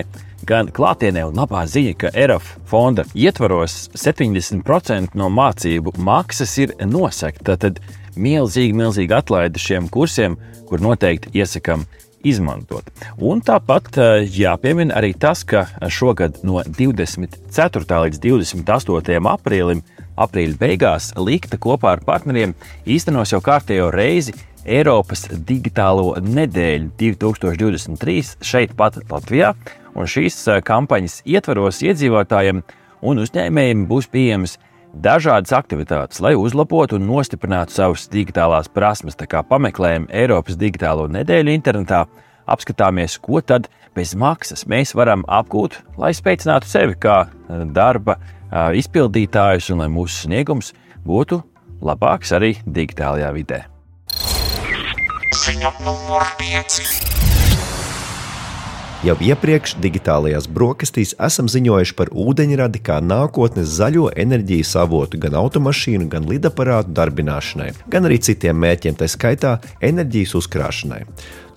gan 0.50 0.72
klātienē. 0.74 1.27
Un 1.29 1.38
labā 1.38 1.62
ziņa, 1.70 1.94
ka 2.01 2.10
ERAF 2.17 2.55
fonda 2.65 3.05
ietvaros 3.13 3.91
70% 3.94 5.13
no 5.13 5.29
mācību 5.29 5.94
maksas 6.01 6.58
ir 6.63 6.74
nosegta. 6.89 7.60
Tad 7.62 7.84
milzīgi, 8.17 8.74
milzīgi 8.74 9.13
atlaide 9.13 9.62
šiem 9.62 9.91
kursiem, 9.94 10.39
kur 10.65 10.82
noteikti 10.82 11.36
iesakām 11.38 11.86
izmantot. 12.25 12.89
Un 13.22 13.46
tāpat 13.46 14.00
jāpiemina 14.34 14.98
arī 14.98 15.13
tas, 15.13 15.46
ka 15.46 15.67
šogad 15.86 16.41
no 16.41 16.63
24. 16.65 18.01
līdz 18.08 18.24
28. 18.25 19.22
aprīlim 19.36 19.86
aprīļa 20.15 20.60
beigās 20.60 21.12
Likta 21.19 21.60
kopā 21.62 21.95
ar 21.95 22.03
partneriem 22.05 22.55
īstenos 22.88 23.34
jau 23.34 23.41
kārtējo 23.43 23.91
reizi 23.93 24.36
Eiropas 24.65 25.27
digitālo 25.45 26.15
nedēļu 26.17 26.89
2023 26.98 28.38
šeit 28.41 28.74
pat 28.77 28.98
Latvijā. 29.12 29.53
Un 29.95 30.10
šīs 30.10 30.39
eh, 30.50 30.62
kampaņas 30.65 31.22
ietvaros 31.29 31.84
iedzīvotājiem 31.86 32.63
un 33.05 33.22
uzņēmējiem 33.22 33.86
būs 33.88 34.10
pieejamas 34.12 34.57
dažādas 34.95 35.53
aktivitātes, 35.53 36.22
lai 36.24 36.34
uzlabotu 36.39 36.98
un 36.98 37.05
nostiprinātu 37.07 37.75
savas 37.77 38.07
digitālās 38.12 38.72
prasmes. 38.72 39.17
Tā 39.19 39.27
kā 39.29 39.43
pameklējam 39.45 40.10
Eiropas 40.10 40.57
digitālo 40.57 41.05
nedēļu 41.13 41.53
internetā, 41.53 42.05
apskatāmies, 42.50 43.19
ko 43.22 43.43
tad 43.45 43.69
bez 43.95 44.15
maksas 44.17 44.65
mēs 44.72 44.95
varam 44.98 45.24
apgūt, 45.29 45.77
lai 46.01 46.12
spēcinātu 46.17 46.72
sevi 46.72 46.98
kā 47.05 47.25
eh, 47.27 47.63
darba 47.75 48.17
izpildītājus 48.52 49.72
un 49.74 49.84
lai 49.84 49.90
mūsu 49.92 50.25
sniegums 50.25 50.74
būtu 51.06 51.42
labāks 51.86 52.34
arī 52.36 52.56
digitālajā 52.66 53.32
vidē. 53.36 53.64
Ziņa 55.46 55.74
numur 55.84 56.24
5. 56.40 57.06
Jau 59.06 59.14
iepriekš 59.22 59.75
digitālajās 59.84 60.48
brokastīs 60.50 61.12
esam 61.22 61.46
ziņojuši 61.52 61.94
par 61.94 62.10
ūdeņradi 62.10 62.80
kā 62.88 62.96
nākotnes 63.06 63.75
zaļo 63.75 64.08
enerģijas 64.18 64.72
avotu 64.82 65.20
gan 65.22 65.36
automašīnu, 65.38 66.08
gan 66.10 66.25
lidaparātu 66.25 66.96
darbināšanai, 66.98 67.68
gan 67.92 68.10
arī 68.10 68.18
citiem 68.25 68.58
mērķiem, 68.64 68.98
tā 68.98 69.06
skaitā 69.12 69.60
enerģijas 69.86 70.34
uzkrāšanai. 70.40 71.04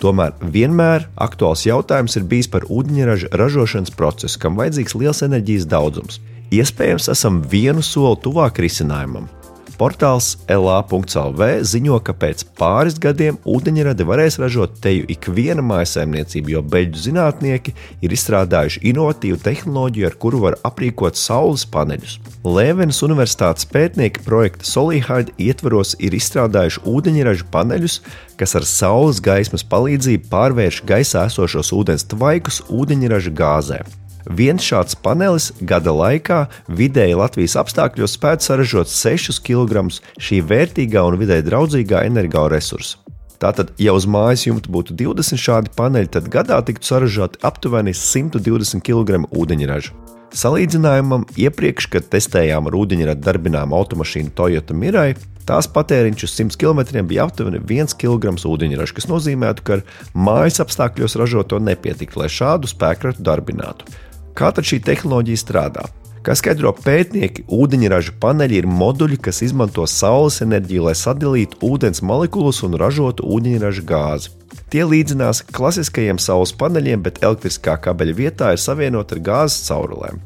Tomēr 0.02 0.37
vienmēr 0.42 1.09
aktuāls 1.16 1.64
jautājums 1.64 2.18
ir 2.21 2.28
bijis 2.28 2.50
par 2.52 2.68
ūdeņraža 2.68 3.33
ražošanas 3.40 3.97
procesu, 3.97 4.42
kam 4.42 4.61
vajadzīgs 4.61 4.99
liels 5.00 5.25
enerģijas 5.25 5.71
daudzums. 5.73 6.21
Iespējams, 6.54 7.10
esam 7.12 7.42
vienu 7.44 7.82
soli 7.84 8.16
tuvāk 8.24 8.62
risinājumam. 8.64 9.28
Portāls 9.78 10.32
LA.CLV 10.50 11.60
ziņo, 11.62 12.00
ka 12.02 12.10
pēc 12.18 12.40
pāris 12.58 12.96
gadiem 12.98 13.36
ūdeņradi 13.46 14.06
varēs 14.08 14.40
ražot 14.42 14.80
teju 14.82 15.04
ikviena 15.14 15.62
mājsaimniecība, 15.62 16.50
jo 16.56 16.62
beļģu 16.66 17.02
zinātnieki 17.04 17.74
ir 18.02 18.14
izstrādājuši 18.16 18.82
inovatīvu 18.90 19.38
tehnoloģiju, 19.44 20.08
ar 20.08 20.16
kuru 20.18 20.40
var 20.48 20.56
aprīkot 20.66 21.20
saules 21.20 21.62
paneļus. 21.70 22.16
Lēvenas 22.42 23.04
Universitātes 23.06 23.68
pētnieki 23.70 24.24
projekta 24.26 24.66
Solihard 24.66 25.30
ietvaros 25.38 25.94
ir 26.02 26.18
izstrādājuši 26.18 26.82
ūdeņraža 26.82 27.48
paneļus, 27.54 28.00
kas 28.40 28.58
ar 28.58 28.66
saules 28.66 29.22
gaismas 29.22 29.62
palīdzību 29.62 30.26
pārvērš 30.32 30.82
gaisā 30.90 31.28
esošos 31.30 31.70
ūdens 31.78 32.08
tvaikus 32.10 32.64
ūdeņraža 32.66 33.34
gāzē. 33.38 33.82
Viens 34.28 34.61
šāds 34.61 34.92
panelis 35.00 35.52
gada 35.64 35.92
laikā 35.97 36.42
vidēji 36.68 37.16
Latvijas 37.16 37.56
apstākļos 37.62 38.18
spētu 38.18 38.44
saražot 38.44 38.90
6 38.92 39.40
kg 39.40 39.87
šī 40.20 40.42
vērtīgā 40.44 41.04
un 41.08 41.16
vidē 41.16 41.38
draudzīgā 41.47 42.02
energoresursa. 42.11 42.99
Tātad, 43.40 43.70
ja 43.80 43.94
uz 43.94 44.04
mājas 44.11 44.44
jumta 44.44 44.68
būtu 44.75 44.97
20 44.99 45.40
šādi 45.40 45.73
paneļi, 45.78 46.11
tad 46.16 46.28
gadā 46.28 46.58
tiktu 46.66 46.90
saražoti 46.90 47.40
aptuveni 47.47 47.94
120 47.94 48.82
kg 48.85 49.23
ūdeņraža. 49.30 49.94
Salīdzinājumam, 50.37 51.25
iepriekš, 51.40 51.87
kad 51.94 52.11
testējām 52.12 52.66
ar 52.68 52.76
ūdeņradu 52.76 53.25
darbināmu 53.25 53.78
automašīnu 53.78 54.35
Toyota 54.37 54.76
Mirai, 54.76 55.14
tās 55.49 55.70
patēriņš 55.73 56.26
uz 56.26 56.35
100 56.35 56.58
km 56.61 57.06
bija 57.08 57.25
aptuveni 57.25 57.62
1 57.62 57.97
kg 57.97 58.35
ūdeņraža, 58.37 58.99
kas 58.99 59.08
nozīmētu, 59.08 59.64
ka 59.64 59.80
mājas 60.12 60.61
apstākļos 60.66 61.16
ražoto 61.23 61.62
nepietiktu, 61.62 62.20
lai 62.20 62.28
šādu 62.35 62.68
spēkratu 62.68 63.25
darbinātu. 63.25 63.88
Kā 64.38 64.52
tad 64.54 64.68
šī 64.68 64.76
tehnoloģija 64.87 65.38
strādā? 65.40 65.83
Kā 66.23 66.35
skaidro 66.38 66.71
pētnieki, 66.76 67.49
ūdeņraža 67.50 68.12
paneļi 68.23 68.61
ir 68.61 68.66
moduļi, 68.71 69.16
kas 69.26 69.40
izmanto 69.42 69.83
saules 69.90 70.37
enerģiju, 70.45 70.85
lai 70.87 70.95
sadalītu 70.99 71.59
ūdens 71.66 72.04
molekulas 72.07 72.61
un 72.62 72.76
ražotu 72.78 73.26
ūdeņraža 73.26 73.83
gāzi. 73.88 74.30
Tie 74.71 74.85
līdzinās 74.87 75.40
klasiskajiem 75.57 76.21
saules 76.23 76.52
paneļiem, 76.61 77.02
bet 77.02 77.18
elektriskā 77.25 77.75
kabeļa 77.83 78.14
vietā 78.14 78.52
ir 78.54 78.62
savienoti 78.62 79.16
ar 79.16 79.23
gāzes 79.26 79.64
caurulēm. 79.66 80.21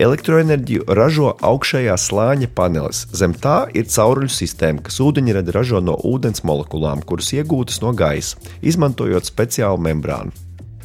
Elektroenerģiju 0.00 0.86
ražo 0.96 1.34
augšējā 1.44 1.98
slāņa 2.00 2.48
panelis. 2.56 3.02
Zem 3.12 3.34
tā 3.36 3.66
ir 3.76 3.90
cauruļu 3.92 4.32
sistēma, 4.32 4.80
kas 4.86 4.96
ūdeņradi 5.04 5.52
ražo 5.52 5.82
no 5.84 5.98
ūdens 6.08 6.40
molekulām, 6.48 7.04
kuras 7.04 7.28
iegūtas 7.36 7.82
no 7.84 7.92
gaisa, 7.92 8.40
izmantojot 8.64 9.28
speciālu 9.28 9.82
membrānu. 9.90 10.32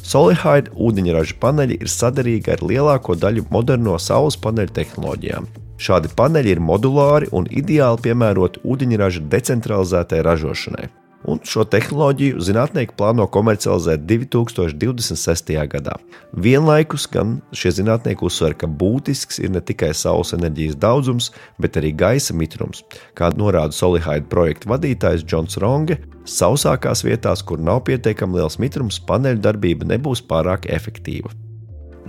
Solihide 0.08 0.72
ūdeņraža 0.72 1.34
paneļi 1.42 1.76
ir 1.82 1.90
sadarīgi 1.92 2.54
ar 2.54 2.62
lielāko 2.64 3.16
daļu 3.20 3.44
moderno 3.52 3.98
saules 4.00 4.38
paneļu 4.40 4.72
tehnoloģijām. 4.78 5.48
Šādi 5.78 6.08
paneļi 6.16 6.54
ir 6.54 6.62
modulāri 6.64 7.28
un 7.36 7.50
ideāli 7.60 8.00
piemēroti 8.06 8.64
ūdeņraža 8.64 9.26
decentralizētai 9.34 10.22
ražošanai 10.24 10.88
un 11.26 11.40
šo 11.46 11.64
tehnoloģiju 11.66 12.42
zinātnieki 12.44 12.94
plāno 12.98 13.26
komercializēt 13.30 14.04
2026. 14.06 15.54
gadā. 15.72 15.96
Vienlaikus 16.32 17.08
gan 17.10 17.38
šie 17.56 17.72
zinātnieki 17.80 18.26
uzsver, 18.28 18.54
ka 18.58 18.68
būtisks 18.70 19.40
ir 19.42 19.50
ne 19.54 19.62
tikai 19.64 19.90
saules 19.96 20.34
enerģijas 20.36 20.78
daudzums, 20.78 21.32
bet 21.58 21.80
arī 21.80 21.94
gaisa 21.96 22.36
mitrums. 22.36 22.84
Kā 23.18 23.32
norāda 23.34 23.74
Solihide 23.74 24.28
projekta 24.30 24.70
vadītājs 24.74 25.26
Džons 25.26 25.58
Ronge, 25.62 25.98
sausākās 26.28 27.02
vietās, 27.06 27.42
kur 27.42 27.58
nav 27.58 27.82
pietiekami 27.88 28.38
liels 28.38 28.60
mitrums, 28.62 29.00
paneļu 29.08 29.42
darbība 29.42 29.88
nebūs 29.88 30.22
pārāk 30.28 30.68
efektīva. 30.70 31.32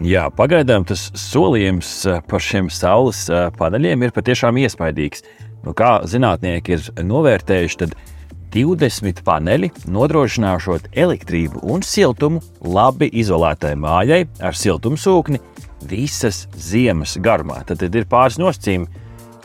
Jā, 0.05 0.29
pagaidām 0.31 0.85
tas 0.87 1.09
solījums 1.19 1.89
par 2.29 2.43
šiem 2.43 2.69
saules 2.71 3.25
paneļiem 3.57 4.05
ir 4.05 4.13
patiešām 4.15 4.61
iespaidīgs. 4.61 5.25
Nu, 5.65 5.73
kā 5.75 5.97
zinātnieki 6.07 6.77
ir 6.77 6.85
novērtējuši, 7.03 7.79
tad 7.81 7.97
20 8.53 9.21
paneļi 9.25 9.69
nodrošināšot 9.93 10.89
elektrību 10.97 11.61
un 11.69 11.83
siltumu 11.85 12.41
labi 12.65 13.09
izolētai 13.21 13.75
mājai 13.79 14.23
ar 14.41 14.57
siltumsūkni 14.57 15.41
visas 15.89 16.47
ziemas 16.57 17.17
garumā. 17.21 17.61
Tad, 17.67 17.83
tad 17.83 17.95
ir 17.95 18.09
pāris 18.09 18.39
nosacījumi. 18.41 18.89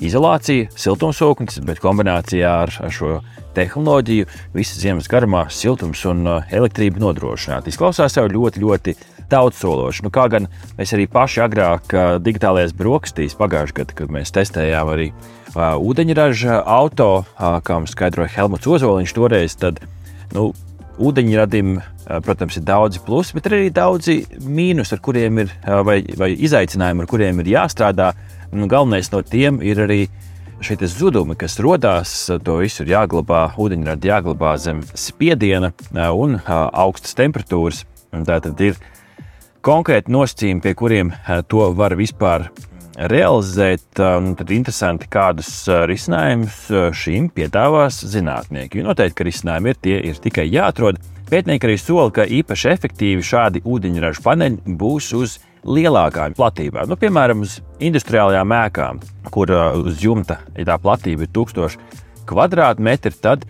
Izolācija, 0.05 0.73
siltumsūknis, 0.75 1.61
bet 1.65 1.79
kombinācijā 1.81 2.51
ar, 2.65 2.73
ar 2.83 2.93
šo 2.93 3.21
tehnoloģiju 3.55 4.27
visas 4.57 4.81
ziemas 4.83 5.07
garumā 5.11 5.45
siltums 5.55 6.03
un 6.11 6.25
uh, 6.27 6.49
elektrība 6.51 6.99
nodrošināta. 7.03 7.71
Izklausās 7.71 8.19
jau 8.19 8.27
ļoti, 8.27 8.65
ļoti 8.65 8.97
daudzsološi. 9.33 10.05
Nu, 10.07 10.13
kā 10.15 10.27
gan 10.33 10.49
mēs 10.79 10.95
arī 10.97 11.07
paši 11.11 11.45
agrāk 11.47 11.95
uh, 11.95 12.17
digitālajās 12.23 12.77
brokastīs 12.77 13.39
pagājušajā 13.41 13.79
gadā, 13.81 13.99
kad 14.03 14.13
mēs 14.15 14.35
testējām 14.35 14.93
arī 14.95 15.11
uh, 15.13 15.35
ūdeņraža 15.55 16.61
auto, 16.67 17.25
kā 17.39 17.79
mums 17.79 17.95
skaidroja 17.95 18.33
Helmuts 18.35 18.67
Ozoliņš 18.67 19.15
toreiz, 19.15 19.57
tad 19.61 19.81
nu, 20.35 20.51
ūdeņradim, 20.99 21.79
protams, 22.25 22.59
ir 22.59 22.67
daudzi 22.67 23.01
plusi, 23.05 23.35
bet 23.37 23.49
arī 23.51 23.71
daudzi 23.75 24.21
mīnus, 24.45 24.93
ar 24.95 25.01
kuriem 25.03 25.41
ir, 25.43 25.55
vai, 25.87 26.01
vai 26.19 26.31
izaicinājumi, 26.35 27.03
ar 27.03 27.11
kuriem 27.11 27.41
ir 27.43 27.51
jāstrādā. 27.55 28.13
Nu, 28.55 28.69
galvenais 28.71 29.11
no 29.11 29.23
tiem 29.27 29.59
ir 29.65 29.81
arī 29.83 30.05
šie 30.63 30.79
zudumi, 30.87 31.35
kas 31.39 31.59
radās. 31.59 32.13
To 32.47 32.59
visu 32.63 32.85
ir 32.85 32.95
jāglabā, 32.95 33.49
ūdeņradi 33.59 34.11
jāglabā 34.11 34.55
zem 34.63 34.85
spiediena 34.95 35.73
un 36.15 36.39
augstas 36.47 37.17
temperatūras. 37.19 37.85
Tā 38.15 38.39
tad 38.39 38.61
ir 38.63 38.79
konkrēti 39.65 40.13
nosacījumi, 40.13 40.63
pie 40.65 40.75
kuriem 40.77 41.13
to 41.49 41.71
var 41.77 41.95
vispār 41.97 42.49
realizēt, 43.11 43.87
tad 43.97 44.51
interesanti, 44.55 45.09
kādus 45.11 45.49
risinājumus 45.89 46.59
šīm 46.95 47.31
piedāvās 47.35 48.03
zinātnieki. 48.13 48.79
Jo 48.79 48.91
noteikti, 48.91 49.17
ka 49.19 49.27
risinājumi 49.27 49.73
ir 49.73 49.81
tie, 49.83 49.97
ir 50.11 50.21
tikai 50.23 50.47
jāatrod. 50.53 51.01
Pētnieki 51.31 51.67
arī 51.67 51.79
sola, 51.81 52.13
ka 52.15 52.29
īpaši 52.29 52.71
efektīvi 52.75 53.25
šādi 53.25 53.65
ūdeņraža 53.65 54.23
paneļi 54.23 54.77
būs 54.79 55.11
uz 55.17 55.39
lielākām 55.65 56.37
platībām. 56.37 56.91
Nu, 56.91 57.01
piemēram, 57.01 57.43
uz 57.47 57.57
industriālajām 57.83 58.53
ēkām, 58.61 59.01
kur 59.33 59.51
uz 59.81 60.05
jumta, 60.05 60.43
ja 60.55 60.69
tā 60.69 60.79
platība 60.79 61.25
ir 61.25 61.33
1000 61.35 61.81
kvadrātmetri, 62.29 63.17
tad 63.25 63.49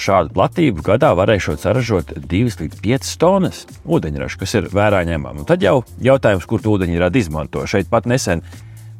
šādu 0.00 0.32
platību 0.36 0.84
gadā 0.86 1.10
varēšot 1.18 1.62
saražot 1.64 2.14
2 2.16 2.56
līdz 2.60 2.80
5 2.84 3.12
tonnas 3.20 3.64
ūdeņraža, 3.84 4.40
kas 4.40 4.56
ir 4.58 4.70
vērā 4.72 5.02
ņemama. 5.08 5.46
Tad 5.48 5.64
jau 5.64 5.80
jautājums, 6.02 6.46
kur 6.48 6.62
to 6.62 6.74
ūdeņradi 6.76 7.24
izmanto. 7.24 7.64
Šeit 7.70 7.90
pat 7.90 8.08
nesen 8.10 8.44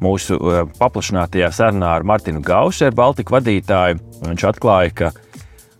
mūsu 0.01 0.37
uh, 0.37 0.63
paplašinātajā 0.79 1.51
sarunā 1.53 1.95
ar 1.97 2.07
Martinu 2.07 2.41
Gausu, 2.45 2.89
Baltiku 2.95 3.37
vadītāju. 3.37 4.01
Viņš 4.25 4.47
atklāja, 4.49 4.93
ka 4.97 5.11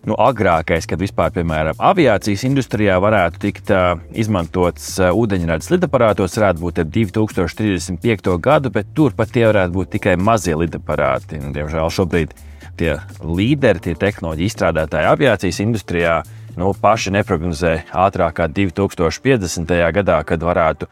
nu, 0.06 0.16
agrākais, 0.18 0.86
kad 0.90 1.02
vispār, 1.02 1.32
piemēram, 1.34 1.78
aviācijas 1.82 2.46
industrijā 2.48 2.98
varētu 3.02 3.42
tikt 3.42 3.72
uh, 3.74 3.98
izmantots 4.18 4.94
uh, 5.00 5.10
ūdeņradas 5.18 5.70
lidaparātos, 5.74 6.38
varētu 6.38 6.62
būt 6.62 6.80
2035. 6.94 8.32
gadu, 8.42 8.72
bet 8.74 8.94
turpat 8.96 9.34
tie 9.34 9.46
varētu 9.50 9.76
būt 9.76 9.94
tikai 9.98 10.16
mazie 10.18 10.56
lidaparāti. 10.58 11.42
Un, 11.42 11.54
diemžēl 11.56 11.92
šobrīd 11.98 12.34
tie 12.78 12.96
līderi, 13.22 13.82
tie 13.82 13.94
tehnoloģija 13.98 14.50
izstrādātāji 14.50 15.10
aviācijas 15.10 15.60
industrijā 15.64 16.16
nu, 16.56 16.72
paši 16.76 17.14
neprognozē 17.16 17.74
ātrāk 18.04 18.38
kā 18.40 18.48
2050. 18.48 19.76
gadā, 19.98 20.18
kad 20.28 20.44
varētu 20.44 20.88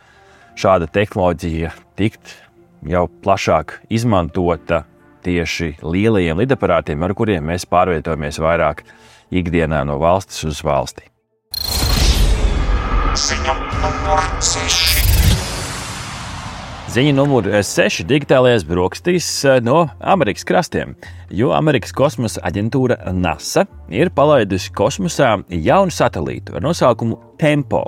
šāda 0.60 0.88
tehnoloģija 0.92 1.72
tikt 2.00 2.36
jau 2.86 3.06
plašāk 3.24 3.80
izmantota 3.92 4.84
tieši 5.24 5.74
lielajiem 5.84 6.40
lidaparātiem, 6.40 7.02
ar 7.04 7.14
kuriem 7.16 7.50
mēs 7.52 7.68
pārvietojamies 7.68 8.40
vairāk 8.40 8.84
ikdienā 9.30 9.84
no 9.88 10.00
valstis 10.00 10.44
uz 10.48 10.64
valsti. 10.64 11.06
Ziņa 13.20 13.56
numur 13.82 14.24
6. 14.40 15.29
Ziņa 16.90 17.12
numur 17.14 17.46
6 17.46 18.02
digitālajās 18.10 18.64
brokastīs 18.66 19.26
eh, 19.46 19.60
no 19.62 19.84
Amerikas 20.02 20.42
krastiem, 20.48 20.96
jo 21.30 21.52
Amerikas 21.54 21.92
kosmosa 21.94 22.42
aģentūra 22.48 22.96
NASA 23.14 23.62
ir 23.94 24.10
palaidusi 24.10 24.72
kosmosā 24.74 25.36
jaunu 25.54 25.94
satelītu 25.94 26.58
ar 26.58 26.66
nosaukumu 26.66 27.20
Tempo. 27.38 27.84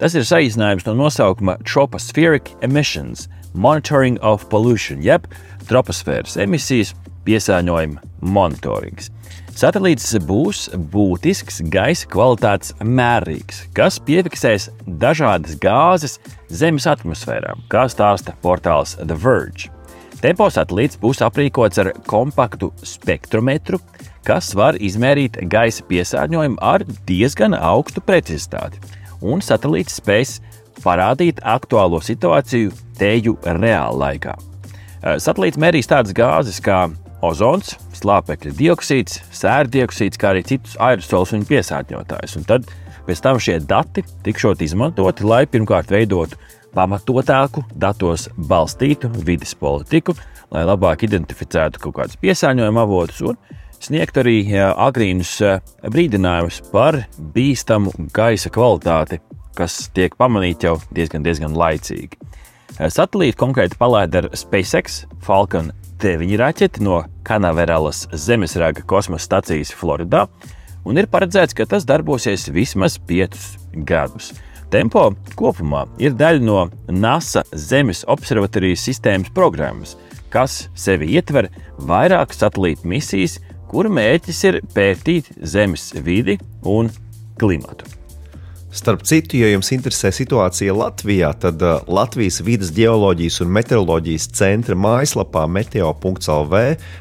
Tas 0.00 0.16
ir 0.16 0.24
saīsinājums 0.24 0.88
no 0.88 0.96
nosaukuma 1.02 1.58
Tropospheric 1.68 2.54
Emissions– 2.64 3.28
Monitoring 3.54 4.18
of 4.22 4.48
Pollution, 4.48 5.02
jeb 5.02 5.26
troposfēras 5.68 6.36
emisijas 6.40 6.94
piesārņojuma 7.26 8.00
monitorings. 8.22 9.10
Satelīts 9.58 10.12
būs 10.22 10.68
būtisks 10.92 11.58
gaisa 11.72 12.06
kvalitātes 12.10 12.70
mērīgs, 12.86 13.64
kas 13.74 13.98
piefiksēs 14.06 14.68
dažādas 14.86 15.58
gāzes 15.60 16.18
Zemes 16.48 16.86
atmosfērā, 16.86 17.56
kā 17.70 17.88
stāsta 17.90 18.36
portāls 18.42 18.94
The 19.00 19.16
Verge. 19.18 19.72
Tempo 20.20 20.46
satelīts 20.52 21.00
būs 21.00 21.22
aprīkots 21.26 21.80
ar 21.82 21.90
kompaktu 22.06 22.70
spektrometru, 22.86 23.80
kas 24.26 24.52
var 24.54 24.78
izmērīt 24.78 25.40
gaisa 25.50 25.84
piesārņojumu 25.88 26.60
ar 26.60 26.84
diezgan 27.08 27.56
augstu 27.56 28.04
precizitāti, 28.04 28.78
un 29.20 29.42
satelīts 29.42 29.98
spēs 29.98 30.38
parādīt 30.84 31.42
aktuālo 31.42 31.98
situāciju 32.04 32.72
teju 33.00 33.38
reāla 33.44 33.96
laikā. 34.04 34.36
Eh, 34.36 35.16
satelīts 35.16 35.58
mērīs 35.60 35.88
tādas 35.90 36.14
gāzes 36.16 36.60
kā 36.62 36.86
ozons, 37.26 37.74
slāpekļa 37.98 38.52
dioksīds, 38.58 39.20
sērdioksīds, 39.36 40.20
kā 40.20 40.32
arī 40.32 40.44
citus 40.46 40.76
aerosolus 40.80 41.34
un 41.36 41.46
piesārņotājus. 41.48 42.36
Un 42.40 42.46
tad 42.48 42.68
pēc 43.06 43.22
tam 43.24 43.40
šie 43.42 43.58
dati 43.64 44.04
tikšot 44.26 44.64
izmantoti, 44.64 45.26
lai 45.28 45.44
pirmkārt 45.50 45.92
veidotu 45.92 46.38
pamatotāku, 46.74 47.64
datos 47.74 48.28
balstītu 48.36 49.10
vidas 49.26 49.56
politiku, 49.58 50.14
lai 50.54 50.66
labāk 50.68 51.04
identificētu 51.08 51.82
kaut 51.82 51.98
kādus 51.98 52.20
piesārņojuma 52.22 52.86
avotus 52.86 53.24
un 53.26 53.40
sniegt 53.80 54.20
arī 54.20 54.38
agrīnus 54.70 55.38
brīdinājumus 55.82 56.62
par 56.70 57.02
bīstamu 57.34 57.94
gaisa 58.14 58.52
kvalitāti 58.54 59.20
kas 59.60 59.88
tiek 59.94 60.14
pamanīti 60.18 60.68
jau 60.68 60.78
diezgan, 60.94 61.24
diezgan 61.26 61.56
laicīgi. 61.58 62.18
Satelīti 62.80 63.36
konkrēti 63.40 63.76
palaida 63.80 64.22
ar 64.22 64.30
SpaceX 64.38 65.04
Falcon 65.24 65.72
9 66.00 66.36
raķeti 66.40 66.80
no 66.80 67.02
Kanaveralas 67.28 68.06
zemesrāga 68.16 68.80
kosmosa 68.88 69.26
stacijas 69.26 69.72
Floridā, 69.76 70.22
un 70.88 70.96
ir 70.96 71.10
paredzēts, 71.12 71.52
ka 71.52 71.66
tas 71.68 71.84
darbosies 71.84 72.46
vismaz 72.54 72.96
5 73.10 73.36
gadus. 73.84 74.30
Tempo 74.72 75.10
kopumā 75.36 75.84
ir 76.00 76.16
daļa 76.16 76.44
no 76.46 76.64
NASA 76.88 77.44
Zemes 77.52 78.04
observatorijas 78.08 78.86
sistēmas 78.88 79.34
programmas, 79.36 79.96
kas 80.32 80.70
sevi 80.78 81.12
ietver 81.18 81.50
vairākas 81.76 82.40
satelītu 82.46 82.88
misijas, 82.88 83.36
kuru 83.68 83.92
mērķis 83.92 84.44
ir 84.48 84.62
pētīt 84.72 85.34
Zemes 85.42 85.90
vidi 86.00 86.40
un 86.64 86.88
klimatu. 87.36 87.99
Starp 88.70 89.02
citu, 89.02 89.34
ja 89.40 89.48
jums 89.50 89.72
interesē 89.74 90.12
situācija 90.14 90.70
Latvijā, 90.78 91.32
tad 91.42 91.62
uh, 91.66 91.80
Latvijas 91.90 92.38
vidas 92.46 92.70
geoloģijas 92.70 93.40
un 93.42 93.50
meteoroloģijas 93.56 94.28
centra 94.38 94.76
mājaslapā 94.78 95.42
meteo.lv 95.50 96.60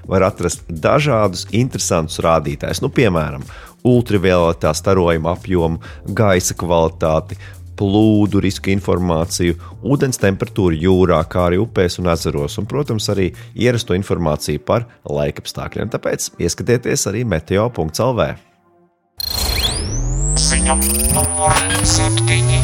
var 0.10 0.26
atrast 0.26 0.66
dažādus 0.66 1.46
interesantus 1.54 2.18
rādītājus, 2.26 2.82
nu, 2.82 2.90
piemēram, 2.90 3.46
ultravioletā 3.86 4.74
starojuma 4.74 5.36
apjomu, 5.38 5.78
gaisa 6.10 6.58
kvalitāti, 6.58 7.38
plūdu 7.78 8.42
riska 8.44 8.74
informāciju, 8.74 9.62
ūdens 9.86 10.18
temperatūru 10.26 10.82
jūrā, 10.88 11.22
kā 11.30 11.52
arī 11.52 11.62
upēs 11.62 12.02
un 12.02 12.10
ezeros, 12.10 12.58
un, 12.58 12.66
protams, 12.66 13.14
arī 13.14 13.30
ierasto 13.54 13.94
informāciju 13.94 14.66
par 14.66 14.90
laikapstākļiem. 15.06 15.94
Tāpēc 15.94 16.32
ieskatieties 16.42 17.12
arī 17.14 17.28
meteo.lv. 17.30 18.32
Ziņa 20.70 20.84
numur 21.16 21.56
7. 21.82 22.58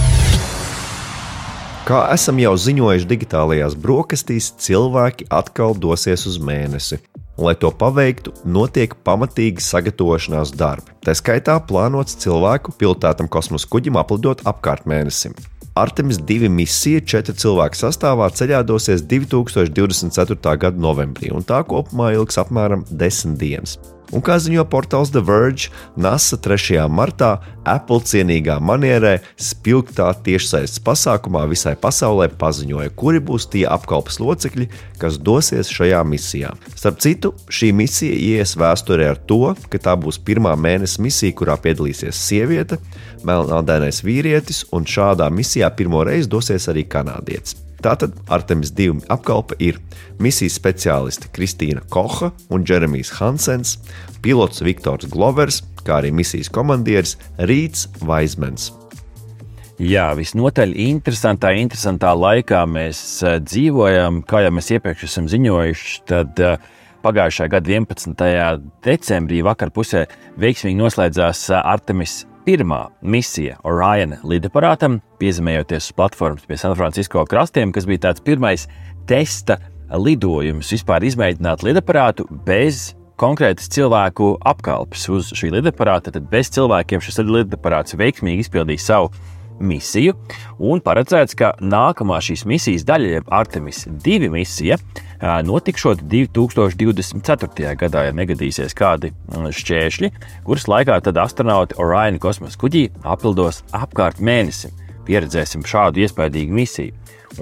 Kā 1.88 2.02
esam 2.14 2.38
jau 2.38 2.52
ziņojuši 2.54 3.08
digitālajās 3.10 3.74
brokastīs, 3.82 4.52
cilvēki 4.62 5.26
atkal 5.34 5.74
dosies 5.74 6.28
uz 6.30 6.36
mēnesi. 6.38 7.00
Lai 7.42 7.56
to 7.58 7.72
paveiktu, 7.74 8.36
notiek 8.46 8.94
pamatīgi 9.08 9.66
sagatavošanās 9.66 10.54
darbi. 10.54 10.94
Tā 11.02 11.18
skaitā 11.18 11.58
plānots 11.66 12.20
cilvēku 12.22 12.76
pilotētam 12.78 13.26
kosmosa 13.26 13.72
kuģim 13.74 13.98
aplidot 13.98 14.46
apkārt 14.46 14.86
mēnesim. 14.86 15.34
Artemis 15.74 16.22
2 16.22 16.54
misija 16.54 17.02
četru 17.02 17.34
cilvēku 17.42 17.82
sastāvā 17.82 18.30
ceļā 18.30 18.62
dosies 18.70 19.02
2024. 19.02 20.58
gada 20.62 20.78
novembrī, 20.78 21.34
un 21.34 21.42
tā 21.42 21.66
kopumā 21.66 22.14
ilgs 22.20 22.38
apmēram 22.46 22.86
10 22.94 23.42
dienas. 23.42 23.80
Un 24.14 24.22
kā 24.26 24.38
ziņo 24.42 24.66
portāls 24.70 25.10
The 25.14 25.22
Verge, 25.26 25.72
NASA 25.98 26.38
3. 26.38 26.84
martā 26.92 27.40
Apple 27.66 28.04
cienīgā 28.06 28.60
manierē 28.62 29.16
spilgtā 29.42 30.12
tiešsaistes 30.26 30.84
pasākumā 30.86 31.46
visai 31.50 31.74
pasaulē 31.82 32.28
paziņoja, 32.38 32.94
kuri 33.00 33.24
būs 33.26 33.50
tie 33.50 33.66
apkalpes 33.66 34.20
locekļi, 34.22 34.70
kas 35.02 35.18
dosies 35.18 35.74
šajā 35.74 36.04
misijā. 36.06 36.54
Starp 36.78 37.02
citu, 37.02 37.34
šī 37.50 37.72
misija 37.74 38.14
ies 38.14 38.54
vēsturē 38.60 39.10
ar 39.16 39.22
to, 39.26 39.56
ka 39.72 39.82
tā 39.82 39.98
būs 39.98 40.22
pirmā 40.22 40.54
mēneša 40.54 41.02
misija, 41.02 41.38
kurā 41.42 41.58
piedalīsies 41.66 42.22
sieviete, 42.30 42.78
melnādainais 43.26 44.04
vīrietis, 44.06 44.68
un 44.76 44.86
šādā 44.86 45.32
misijā 45.34 45.74
pirmo 45.74 46.06
reizi 46.06 46.30
dosies 46.30 46.70
arī 46.70 46.86
kanādietis. 46.86 47.65
Tātad 47.86 48.16
Artemis 48.34 48.72
2 48.74 49.04
apkalpe 49.14 49.54
ir 49.62 49.76
misijas 50.18 50.56
speciālisti 50.58 51.30
Kristīna 51.36 51.84
Koha 51.94 52.32
un 52.50 52.64
Jeremijs 52.66 53.12
Hansens, 53.20 53.76
pilots 54.26 54.64
Viktors 54.66 55.06
Glovers, 55.12 55.62
kā 55.86 56.00
arī 56.00 56.10
misijas 56.16 56.50
komandieris 56.50 57.14
Rīts 57.38 57.86
Vaismens. 58.02 58.72
Jā, 59.78 60.08
visnotaļ 60.18 60.74
interesantā, 60.80 61.52
interesantā 61.60 62.16
laikā 62.18 62.64
mēs 62.66 63.00
uh, 63.22 63.38
dzīvojam, 63.44 64.24
kā 64.26 64.46
jau 64.48 64.54
mēs 64.56 64.72
iepriekš 64.72 65.06
esam 65.10 65.30
ziņojuši. 65.30 65.98
Tad 66.10 66.42
uh, 66.42 66.56
pagājušā 67.06 67.52
gada 67.54 67.76
11. 67.76 68.64
decembrī 68.88 69.44
vakar 69.46 69.70
pusē 69.76 70.08
veiksmīgi 70.42 70.80
noslēdzās 70.80 71.50
uh, 71.52 71.60
Artemis 71.60 72.24
pirmā 72.46 72.86
misija 73.02 73.58
Orion 73.66 74.16
lidaparātam, 74.28 75.00
piezemējoties 75.22 75.90
uz 75.90 75.96
platformas 75.98 76.46
pie 76.46 76.58
San 76.62 76.76
Francisco 76.78 77.24
krastiem, 77.30 77.74
kas 77.74 77.88
bija 77.90 78.08
tāds 78.08 78.24
pirmais 78.26 78.68
testa 79.10 79.58
lidojums, 79.90 80.70
vispār 80.76 81.06
izmēģināt 81.10 81.66
lidaparātu 81.66 82.28
bez 82.46 82.94
konkrētas 83.22 83.70
cilvēku 83.74 84.36
apkalpes 84.46 85.08
uz 85.10 85.32
šī 85.38 85.54
lidaparāta. 85.56 86.14
Tad 86.14 86.30
bez 86.30 86.52
cilvēkiem 86.54 87.02
šis 87.02 87.24
lidaparāts 87.26 87.98
veiksmīgi 87.98 88.46
izpildīja 88.46 88.84
savu 88.84 89.12
misiju, 89.60 90.14
un 90.60 90.82
paredzēts, 90.84 91.36
ka 91.38 91.54
nākamā 91.62 92.20
šīs 92.24 92.46
misijas 92.50 92.86
daļa, 92.88 93.12
jeb 93.18 93.32
Artemis 93.34 93.86
2 93.88 94.30
misija, 94.34 94.78
notikšot 95.48 96.04
2024. 96.12 97.76
gadā, 97.80 98.06
ja 98.08 98.16
negadīsies 98.16 98.76
kādi 98.78 99.14
šķēršļi, 99.32 100.12
kuras 100.46 100.68
laikā 100.72 101.00
tad 101.06 101.20
astronauti 101.24 101.78
Orion 101.82 102.20
kosmosa 102.22 102.60
kuģī 102.62 102.90
apildos 103.08 103.64
apkārt 103.76 104.20
mēnesim. 104.20 104.76
Pieredzēsim 105.06 105.66
šādu 105.68 106.02
iespaidīgu 106.02 106.56
misiju. 106.56 106.96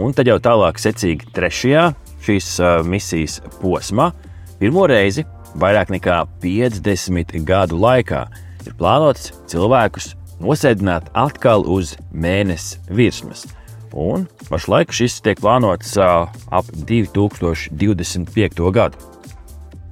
Un 0.04 0.14
tad 0.16 0.28
jau 0.28 0.40
tālāk, 0.42 0.80
secīgi 0.82 1.30
trešajā 1.36 1.86
šīs 2.24 2.50
misijas 2.88 3.40
posmā, 3.62 4.12
pirmo 4.60 4.88
reizi 4.90 5.26
vairāk 5.60 5.92
nekā 5.94 6.24
50 6.44 7.40
gadu 7.48 7.78
laikā 7.80 8.26
ir 8.66 8.76
plānots 8.80 9.32
cilvēkus 9.52 10.14
nosēdināt 10.42 11.10
atkal 11.14 11.66
uz 11.70 11.96
mēnesi 12.14 12.80
virsmas. 12.90 13.46
Un 13.94 14.26
pašlaik 14.50 14.94
šis 14.96 15.22
tiek 15.22 15.38
plānots 15.42 15.98
ap 16.02 16.66
2025. 16.90 18.72
gadu. 18.74 18.98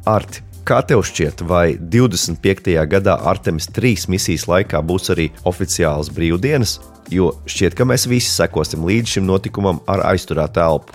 Arti, 0.10 0.42
kā 0.66 0.82
tev 0.88 1.04
šķiet, 1.06 1.44
vai 1.46 1.78
25. 1.78 2.74
gadā 2.90 3.20
Artemis 3.30 3.70
3 3.70 4.10
misijas 4.10 4.48
laikā 4.50 4.82
būs 4.82 5.14
arī 5.14 5.30
oficiāls 5.46 6.10
brīvdienas? 6.16 6.80
Jo 7.14 7.36
šķiet, 7.46 7.76
ka 7.78 7.86
mēs 7.86 8.08
visi 8.10 8.32
sekosim 8.34 8.86
līdz 8.88 9.18
šim 9.18 9.26
notikumam 9.30 9.82
ar 9.92 10.00
aizturētu 10.14 10.60
elpu. 10.66 10.92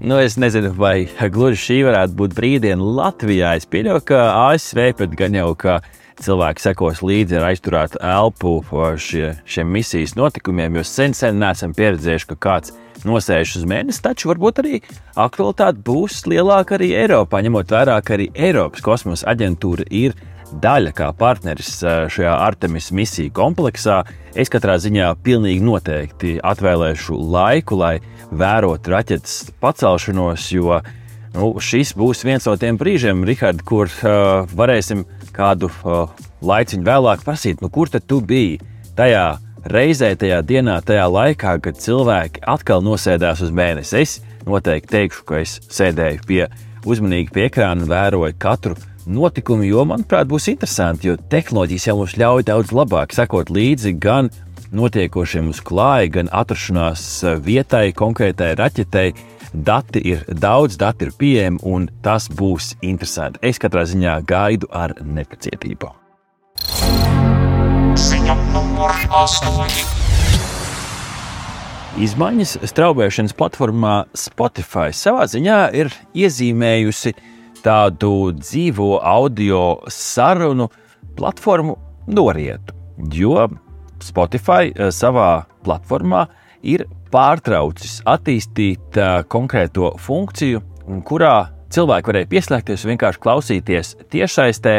Nu, 0.00 0.14
es 0.22 0.36
nezinu, 0.38 0.70
vai 0.78 1.08
gluži 1.34 1.58
šī 1.58 1.78
varētu 1.88 2.14
būt 2.20 2.34
brīvdiena 2.36 2.90
Latvijā. 3.00 3.56
Es 3.58 3.66
pieņemu, 3.66 4.00
ka 4.06 4.20
ASV 4.46 4.92
pat 5.00 5.16
gan 5.18 5.34
jau 5.34 5.50
ka 5.58 5.80
cilvēki 6.24 6.64
sekos 6.64 7.02
līdzi 7.04 7.38
ar 7.38 7.48
aizturētu 7.50 8.00
elpu 8.04 8.58
šie, 9.00 9.32
šiem 9.48 9.70
misijas 9.72 10.16
notikumiem, 10.18 10.78
jo 10.78 10.84
sen, 10.86 11.14
sen 11.16 11.38
neesam 11.40 11.74
pieredzējuši, 11.76 12.28
ka 12.32 12.38
kāds 12.48 12.74
nosēž 13.06 13.58
uz 13.60 13.66
mēnesi, 13.68 14.02
taču 14.02 14.32
varbūt 14.32 14.62
arī 14.62 14.80
aktualitāte 15.18 15.82
būs 15.86 16.24
lielāka 16.30 16.78
arī 16.78 16.90
Eiropā, 16.98 17.42
ņemot 17.46 17.70
vērā, 17.74 18.00
ka 18.02 18.16
arī 18.16 18.28
Eiropas 18.34 18.82
kosmosa 18.84 19.30
aģentūra 19.32 19.86
ir 19.94 20.16
daļa 20.48 20.92
kā 20.96 21.08
partneris 21.16 21.78
šajā 21.84 22.34
Artemis 22.40 22.90
misiju 22.96 23.32
kompleksā. 23.36 24.00
Es 24.38 24.50
katrā 24.52 24.78
ziņā 24.80 25.10
pilnīgi 25.24 25.64
noteikti 25.64 26.38
atvēlēšu 26.44 27.18
laiku, 27.34 27.78
lai 27.80 27.98
vērotu 28.32 28.94
raķetes 28.94 29.52
pacelšanos, 29.60 30.48
jo 30.54 30.80
nu, 31.36 31.52
šis 31.60 31.94
būs 31.98 32.24
viens 32.26 32.48
no 32.48 32.56
tiem 32.60 32.80
brīžiem, 32.80 33.24
Rihard, 33.28 33.64
kur 33.68 33.90
uh, 33.92 34.48
varēsim 34.56 35.04
kādu 35.38 35.70
uh, 35.70 36.08
laiciņu 36.42 36.86
vēlāk 36.86 37.22
prasīt, 37.26 37.62
nu, 37.62 37.70
kur 37.72 37.90
tad 37.92 38.06
tu 38.10 38.20
biji 38.20 38.58
tajā 38.98 39.38
reizē, 39.68 40.12
tajā 40.18 40.42
dienā, 40.46 40.78
tajā 40.86 41.06
laikā, 41.10 41.58
kad 41.62 41.78
cilvēki 41.78 42.42
atkal 42.46 42.82
nosēdās 42.84 43.42
uz 43.46 43.54
mēnesi. 43.54 44.02
Es 44.02 44.18
noteikti 44.48 44.94
teikšu, 44.94 45.24
ka 45.28 45.42
es 45.42 45.58
sēdēju 45.72 46.26
pie 46.28 46.44
uzmanīgi 46.88 47.32
pie 47.34 47.48
ekrāna 47.48 47.84
un 47.84 47.90
vēroju 47.90 48.38
katru 48.40 48.76
notikumu, 49.08 49.64
jo, 49.64 49.84
manuprāt, 49.88 50.28
būs 50.28 50.50
interesanti, 50.52 51.08
jo 51.08 51.16
tehnoloģijas 51.32 51.88
jau 51.88 51.96
mums 52.02 52.16
ļauj 52.20 52.44
daudz 52.50 52.74
labāk 52.76 53.14
sekot 53.16 53.50
līdzi 53.52 53.94
gan 54.00 54.28
notiekošiem 54.74 55.48
uz 55.48 55.62
klāja, 55.64 56.10
gan 56.18 56.28
atrašanās 56.34 57.02
vietai, 57.44 57.88
konkrētai 57.96 58.52
raķetei, 58.58 59.14
Dati 59.52 60.02
ir 60.04 60.24
daudz, 60.28 60.76
dati 60.76 61.06
ir 61.08 61.12
pieejami, 61.16 61.62
un 61.64 61.86
tas 62.04 62.28
būs 62.28 62.74
interesanti. 62.84 63.40
Es 63.42 63.56
katrā 63.60 63.86
ziņā 63.88 64.18
gaidu 64.28 64.68
ar 64.68 64.92
nepacietību. 65.00 65.88
Ziņa 67.98 68.34
numur 68.52 68.92
8. 69.08 69.96
Izmaiņas 71.98 72.58
straubēšanas 72.68 73.34
platformā 73.34 73.94
Spotify 74.14 74.92
savā 74.94 75.24
ziņā 75.26 75.62
ir 75.80 75.88
iezīmējusi 76.14 77.14
tādu 77.64 78.34
dzīvo 78.36 79.00
audio 79.00 79.62
sarunu 79.90 80.68
platformu 81.18 81.74
norietu, 82.06 82.76
jo 83.16 83.48
Spotify 84.04 84.68
eh, 84.68 84.92
savā 84.94 85.48
platformā 85.64 86.26
ir 86.62 86.84
pārtraucis 87.12 88.00
attīstīt 88.08 88.98
uh, 89.00 89.22
konkrēto 89.30 89.94
funkciju, 90.02 90.62
kurā 91.08 91.50
cilvēki 91.74 92.12
varēja 92.12 92.30
pieslēgties 92.30 92.84
un 92.84 92.94
vienkārši 92.94 93.22
klausīties 93.24 93.94
tiešsaistē, 94.12 94.78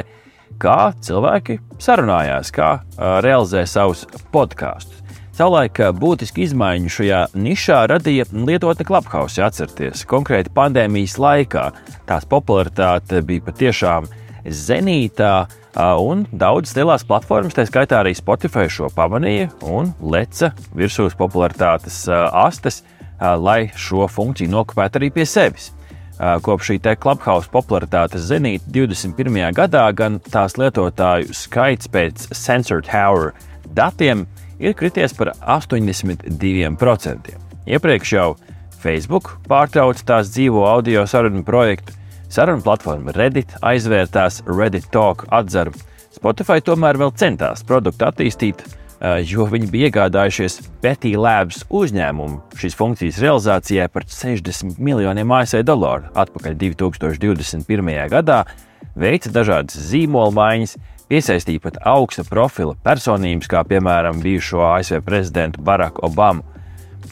kā 0.61 0.79
cilvēki 1.05 1.59
sarunājās, 1.81 2.53
kā 2.55 2.71
uh, 2.79 3.19
realizē 3.25 3.65
savus 3.69 4.05
podkāstus. 4.33 4.99
Savulaik 5.39 5.79
būtiski 5.95 6.43
izmaiņu 6.43 6.89
šajā 6.91 7.19
nišā 7.39 7.77
radīja 7.87 8.25
lietotne 8.35 8.83
Clubhouse, 8.83 9.39
atcerieties, 9.39 10.01
konkrēti 10.09 10.51
pandēmijas 10.51 11.15
laikā. 11.15 11.69
Tās 12.09 12.27
popularitāte 12.27 13.21
bija 13.23 13.45
patiešām 13.45 14.09
zenītā, 14.43 15.45
Un 15.77 16.25
daudzas 16.31 16.73
lielās 16.77 17.05
platformas, 17.05 17.53
tā 17.53 17.65
skaitā 17.69 17.99
arī 18.01 18.15
Spotify, 18.17 18.65
šo 18.71 18.89
pamanīja 18.93 19.51
un 19.69 19.93
leca 20.01 20.51
virsū 20.75 21.09
popularitātes 21.17 22.07
astes, 22.09 22.81
lai 23.19 23.69
šo 23.77 24.07
funkciju 24.09 24.49
nokopētu 24.49 24.99
arī 24.99 25.11
pie 25.13 25.27
sevis. 25.29 25.69
Kopš 26.19 26.71
šī 26.73 26.79
Clubhouse 26.99 27.47
popularitātes 27.51 28.25
zenīta 28.27 28.65
21. 28.75 29.53
gadā 29.55 29.85
gan 29.95 30.19
tās 30.19 30.57
lietotāju 30.59 31.31
skaits 31.37 31.87
pēc 31.87 32.27
Sensor 32.35 32.81
Tower 32.83 33.31
datiem 33.71 34.25
ir 34.59 34.73
krities 34.75 35.13
par 35.15 35.31
82%. 35.39 37.31
Iepriekš 37.69 38.13
jau 38.17 38.35
Facebook 38.79 39.37
pārtrauca 39.47 40.03
tās 40.05 40.33
dzīvo 40.33 40.65
audio 40.67 41.05
sarunu 41.07 41.43
projektu, 41.47 41.93
Sarunu 42.29 42.61
platforma 42.61 43.09
Reddit 43.15 43.55
aizvērtās 43.65 44.43
Reddit 44.45 44.85
Talk 44.93 45.23
atzaru. 45.33 45.73
Spotify 46.13 46.61
tomēr 46.61 46.99
vēl 47.01 47.09
centās 47.17 47.63
produktu 47.65 48.05
attīstīt, 48.05 48.61
jo 49.25 49.47
viņi 49.49 49.69
bija 49.71 49.89
iegādājušies 49.89 50.59
Betty 50.83 51.15
Labs 51.17 51.63
uzņēmumu 51.73 52.59
šīs 52.59 52.77
funkcijas 52.77 53.17
realizācijai 53.23 53.87
par 53.89 54.05
60 54.05 54.77
miljoniem 54.77 55.33
ASV 55.39 55.63
dolāru 55.65 56.11
atpakaļ 56.13 56.59
2021. 56.61 57.91
gadā, 58.13 58.43
veica 58.93 59.33
dažādas 59.33 59.81
zīmola 59.89 60.29
maiņas, 60.35 60.77
piesaistīja 61.09 61.65
pat 61.65 61.81
augsta 61.89 62.27
profila 62.29 62.77
personības, 62.85 63.49
kā 63.49 63.65
piemēram 63.65 64.21
bijušo 64.21 64.61
ASV 64.75 65.01
prezidentu 65.01 65.65
Baracku 65.65 66.05
Obamu. 66.05 66.45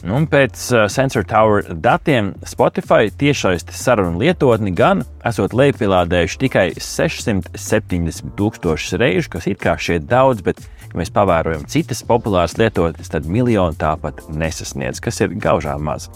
Nu, 0.06 0.20
pēc 0.30 0.60
uh, 0.70 0.84
Sensor 0.92 1.24
Tower 1.26 1.64
datiem 1.82 2.30
Spotify 2.46 3.10
tiešsaistes 3.10 3.80
sarunu 3.82 4.20
lietotni 4.20 4.70
gan 4.76 5.02
esot 5.26 5.56
lejupielādējuši 5.58 6.38
tikai 6.44 6.66
670 6.78 8.30
tūkstošus 8.38 8.94
reižu, 9.00 9.32
kas 9.34 9.48
it 9.50 9.58
kā 9.62 9.74
šķiet 9.80 10.06
daudz, 10.06 10.44
bet, 10.46 10.62
ja 10.86 11.00
mēs 11.00 11.10
pavērojam 11.14 11.66
citas 11.72 12.04
populāras 12.06 12.54
lietotnes, 12.60 13.10
tad 13.10 13.26
miljonu 13.26 13.74
tāpat 13.80 14.22
nesasniedz, 14.30 15.02
kas 15.02 15.18
ir 15.24 15.34
gaužām 15.34 15.82
maz. 15.90 16.06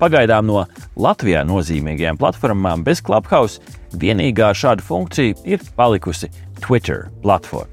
Pagaidām 0.00 0.46
no 0.48 0.66
Latvijā 1.00 1.40
nozīmīgajām 1.48 2.20
platformām 2.20 2.84
bez 2.84 3.00
Clubhouse 3.04 3.60
vienīgā 3.96 4.52
šāda 4.56 4.84
funkcija 4.84 5.40
ir 5.48 5.64
palikusi 5.76 6.28
Twitter 6.60 7.08
platforma. 7.24 7.72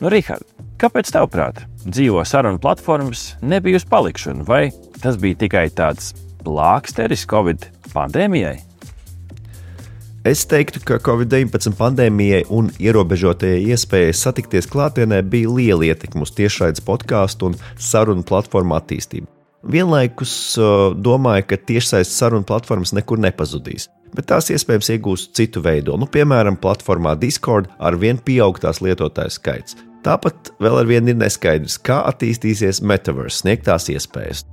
Nu, 0.00 0.12
Rihard, 0.12 0.44
kāpēc 0.80 1.12
tavuprāt 1.12 1.64
dzīvo 1.86 2.24
sarunu 2.24 2.60
platformas 2.60 3.34
nebija 3.42 3.80
uz 3.80 3.86
palikšanu, 3.88 4.44
vai 4.48 4.70
tas 5.00 5.18
bija 5.20 5.38
tikai 5.44 5.68
tāds 5.72 6.12
plāksteris 6.44 7.26
Covid 7.30 7.68
pandēmijai? 7.94 8.58
Es 10.28 10.42
teiktu, 10.44 10.82
ka 10.84 10.98
Covid-19 11.00 11.78
pandēmijai 11.78 12.42
un 12.52 12.68
ierobežotajai 12.76 13.62
iespējai 13.72 14.12
satikties 14.12 14.68
klātienē 14.68 15.22
bija 15.24 15.48
liela 15.48 15.88
ietekme 15.88 16.26
uz 16.26 16.34
tiešraides 16.36 16.84
podkāstu 16.84 17.48
un 17.48 17.56
sarunu 17.80 18.26
platformu 18.28 18.76
attīstību. 18.76 19.30
Vienlaikus 19.72 20.34
domāju, 21.00 21.48
ka 21.48 21.56
tiešsaistes 21.56 22.20
sarunu 22.20 22.44
platformas 22.48 22.92
nekur 22.96 23.20
nepazudīs, 23.20 23.88
bet 24.16 24.28
tās 24.28 24.52
iespējams 24.52 24.92
iegūs 24.96 25.30
citu 25.36 25.64
veidu. 25.64 25.96
Nu, 26.00 26.08
piemēram, 26.08 26.60
platformā 26.60 27.16
Discord 27.20 27.72
ar 27.80 27.96
vien 28.00 28.20
pieaugtās 28.20 28.84
lietotāju 28.84 29.40
skaits. 29.40 29.76
Tāpat 30.06 30.54
vēl 30.62 30.80
ar 30.80 30.88
vienu 30.88 31.12
ir 31.12 31.18
neskaidrs, 31.20 31.76
kā 31.84 32.00
attīstīsies 32.08 32.80
metaverse 32.80 33.42
sniegtās 33.42 33.90
iespējas. 33.92 34.46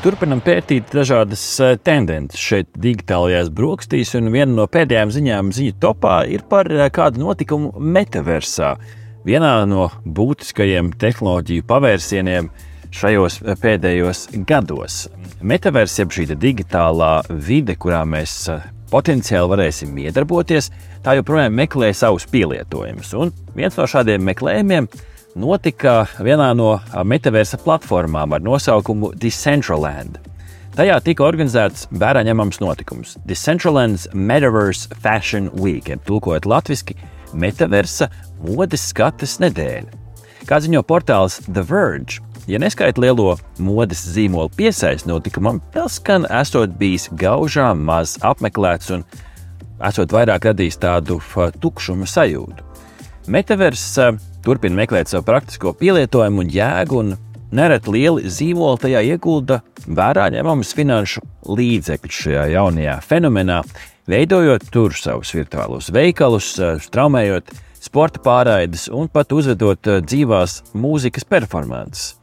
Turpinam 0.00 0.40
pētīt 0.40 0.94
dažādas 0.96 1.42
e, 1.60 1.74
tendences 1.84 2.40
šeit, 2.40 2.70
digitālajās 2.80 3.50
brokastīs, 3.52 4.14
un 4.16 4.30
viena 4.32 4.54
no 4.56 4.64
pēdējām 4.64 5.12
ziņām 5.12 5.50
ziņu 5.52 5.74
topā 5.82 6.22
ir 6.32 6.46
par 6.48 6.70
e, 6.72 6.86
kādu 6.88 7.20
notikumu 7.20 7.74
metaversā. 7.76 8.72
Vienā 9.28 9.52
no 9.68 9.90
būtiskajiem 10.08 10.94
tehnoloģiju 11.04 11.68
pavērsieniem 11.68 12.48
šajos 12.96 13.42
e, 13.44 13.58
pēdējos 13.60 14.30
gados. 14.48 15.02
Metavers, 15.40 15.94
jeb 15.96 16.10
šī 16.12 16.26
digitālā 16.36 17.22
vide, 17.32 17.72
kurā 17.80 18.02
mēs 18.04 18.44
potenciāli 18.92 19.48
varēsim 19.48 19.94
iedarboties, 20.02 20.68
tā 21.00 21.14
joprojām 21.16 21.54
meklē 21.56 21.94
savus 21.96 22.26
pielietojumus. 22.28 23.14
Un 23.16 23.32
viens 23.56 23.78
no 23.78 23.86
šādiem 23.88 24.20
meklējumiem 24.28 24.88
notika 25.40 26.02
vienā 26.20 26.50
no 26.58 26.74
metaversa 27.08 27.56
platformām 27.62 28.36
ar 28.36 28.44
nosaukumu 28.44 29.14
Decentraland. 29.16 30.18
Tajā 30.76 31.00
tika 31.08 31.24
organizēts 31.24 31.88
vērā 31.88 32.20
ņemams 32.28 32.60
notikums- 32.60 33.16
Decentraland's 33.30 34.08
Metaverse 34.12 34.92
Fashion 35.00 35.48
Week, 35.56 35.88
jeb 35.88 36.04
tulkojot 36.04 36.44
latviešu 36.44 36.94
metaversa 37.32 38.10
modes 38.44 38.90
skates 38.92 39.38
nedēļa. 39.40 39.88
Kā 40.44 40.60
ziņo 40.60 40.82
portāls 40.82 41.40
The 41.46 41.62
Verge, 41.62 42.20
Ja 42.50 42.58
neskaita 42.58 42.98
lielo 42.98 43.36
modes 43.62 44.00
zīmolu 44.10 44.50
piesaisti 44.56 45.06
notikumam, 45.06 45.60
gan 46.02 46.24
esot 46.34 46.72
bijis 46.80 47.06
gaužām 47.14 47.84
maz 47.86 48.16
apmeklēts 48.26 48.90
un 48.96 49.04
esot 49.86 50.10
vairāk 50.10 50.48
radījis 50.50 50.80
tādu 50.82 51.20
tukšuma 51.62 52.08
sajūtu. 52.10 52.66
Metavers 53.30 53.84
turpina 54.42 54.80
meklēt 54.82 55.12
savu 55.12 55.28
praktisko 55.28 55.76
pielietojumu 55.78 56.42
un 56.42 56.50
jēgu, 56.50 57.04
un 57.04 57.14
nereti 57.54 57.94
lieli 57.94 58.26
zīmoli 58.26 58.82
tajā 58.82 59.06
iegulda 59.12 59.62
vērā 59.86 60.26
ņemamus 60.34 60.74
finanšu 60.74 61.22
līdzekļus 61.46 62.22
šajā 62.26 62.46
jaunajā 62.56 62.98
fenomenā, 63.06 63.62
veidojot 64.10 64.66
tur 64.74 64.96
savus 64.98 65.36
virtuālos 65.38 65.94
veikalus, 65.94 66.56
straumējot 66.82 67.54
sporta 67.78 68.18
pārraides 68.26 68.88
un 68.90 69.06
pat 69.06 69.30
uzvedot 69.38 69.86
dzīvās 70.02 70.64
mūzikas 70.74 71.30
performances. 71.30 72.16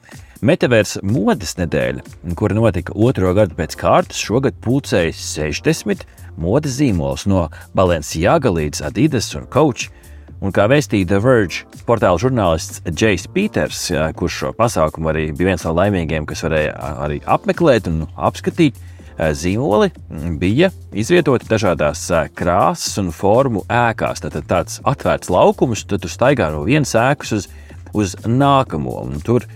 Metaversa 0.46 1.00
modes 1.02 1.56
nedēļa, 1.58 2.04
kura 2.38 2.54
notika 2.54 2.94
otro 2.94 3.32
gadu 3.34 3.56
pēc 3.58 3.74
kārtas, 3.80 4.20
šogad 4.22 4.60
pulcēja 4.62 5.16
60 5.18 6.04
modes 6.38 6.76
zīmolus 6.78 7.26
no 7.26 7.48
Balenciaga 7.78 8.52
līdz 8.54 8.84
Adidas 8.86 9.32
un 9.40 9.48
Coach. 9.50 9.90
Un 10.38 10.54
kā 10.54 10.68
vēstīja 10.70 11.10
The 11.10 11.22
Verge 11.24 11.66
portāla 11.88 12.22
žurnālists 12.22 12.84
Jais 12.94 13.26
Peters, 13.34 13.88
kurš 14.20 14.38
šo 14.44 14.54
pasākumu 14.60 15.10
arī 15.10 15.32
bija 15.32 15.56
viens 15.56 15.66
no 15.66 15.74
laimīgiem, 15.74 16.30
kas 16.30 16.46
varēja 16.46 16.76
arī 17.08 17.18
apmeklēt 17.26 17.90
un 17.90 18.04
apskatīt, 18.14 18.78
zīmoli 19.18 19.90
bija 20.38 20.70
izvietoti 20.94 21.50
dažādās 21.50 22.06
krāsas 22.38 23.00
un 23.02 23.10
formu 23.10 23.66
ēkās. 23.66 24.22
Tad 24.22 24.38
tāds 24.46 24.78
atvērts 24.86 25.34
laukums, 25.34 25.88
tad 25.90 26.06
tu 26.06 26.14
staigā 26.14 26.52
no 26.54 26.62
vienas 26.70 26.94
ēkas 26.94 27.40
uz, 27.40 27.50
uz 27.98 28.14
nākamo. 28.22 29.02
Tur 29.26 29.50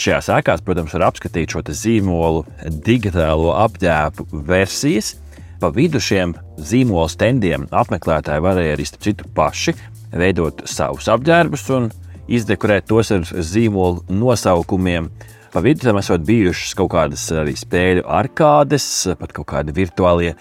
Šajās 0.00 0.30
ēkās, 0.32 0.62
protams, 0.64 0.94
var 0.96 1.10
apskatīt 1.10 1.52
šo 1.52 1.60
zīmolu 1.76 2.46
digitālo 2.86 3.50
apģērbu 3.66 4.44
versijas. 4.48 5.18
Pa 5.60 5.68
vidu 5.76 6.00
šiem 6.00 6.32
zīmolu 6.56 7.10
standiem 7.12 7.66
apmeklētāji 7.68 8.40
varēja 8.40 8.78
arī 8.78 8.86
citu 8.94 9.28
paši 9.36 9.74
veidot 10.16 10.62
savus 10.64 11.10
apģērbus 11.12 11.66
un 11.76 11.90
izdekorēt 12.32 12.88
tos 12.88 13.12
ar 13.12 13.28
zīmolu 13.28 14.06
nosaukumiem. 14.08 15.10
Pa 15.52 15.60
vidu 15.60 15.84
tam 15.84 16.00
esot 16.00 16.24
bijušas 16.24 16.72
kaut 16.78 16.94
kādas 16.94 17.26
arī 17.36 17.52
spēļu 17.60 18.08
arkādes, 18.08 18.88
pat 19.20 19.36
kaut 19.36 19.50
kādi 19.52 19.76
virtuālie 19.76 20.32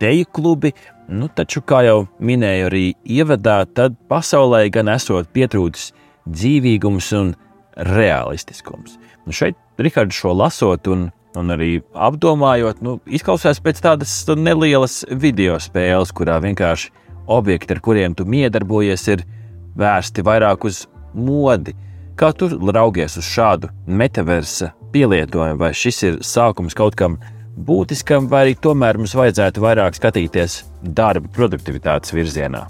teju 0.00 0.32
klubi. 0.32 0.72
Nu, 1.12 1.28
taču, 1.28 1.60
kā 1.60 1.82
jau 1.84 2.06
minēju, 2.24 2.68
arī 2.70 2.84
ievadā, 3.04 3.66
tad 3.68 4.00
pasaulē 4.08 4.64
gan 4.72 4.88
esot 4.94 5.28
pietrūcis 5.36 5.90
dzīvīgums 6.24 7.12
un 7.20 7.34
realistiskums. 7.76 8.98
Nu 9.26 9.32
šeit, 9.32 9.56
Rihards, 9.78 10.16
šo 10.16 10.34
lasot 10.36 10.86
un, 10.92 11.08
un 11.38 11.54
arī 11.54 11.78
apdomājot, 11.94 12.82
nu, 12.84 12.98
izklausās 13.06 13.60
pēc 13.64 13.80
tādas 13.84 14.12
nelielas 14.36 15.02
video 15.10 15.58
spēles, 15.62 16.12
kurā 16.14 16.38
vienkārši 16.44 16.92
objekti, 17.26 17.74
ar 17.74 17.80
kuriem 17.84 18.14
tu 18.14 18.26
miedarbojies, 18.28 19.08
ir 19.14 19.24
vērsti 19.78 20.24
vairāk 20.26 20.68
uz 20.68 20.84
modi. 21.14 21.74
Kā 22.14 22.30
tu 22.36 22.46
raugies 22.48 23.16
uz 23.18 23.26
šādu 23.26 23.72
metaversa 23.90 24.70
pielietojumu, 24.94 25.58
vai 25.58 25.72
šis 25.74 26.02
ir 26.06 26.20
sākums 26.22 26.76
kaut 26.78 26.94
kam 26.98 27.18
būtiskam, 27.54 28.28
vai 28.30 28.44
arī 28.46 28.54
tomēr 28.58 29.00
mums 29.00 29.16
vajadzētu 29.18 29.62
vairāk 29.64 29.98
skatīties 29.98 30.62
darba 30.82 31.30
produktivitātes 31.34 32.14
virzienā? 32.14 32.66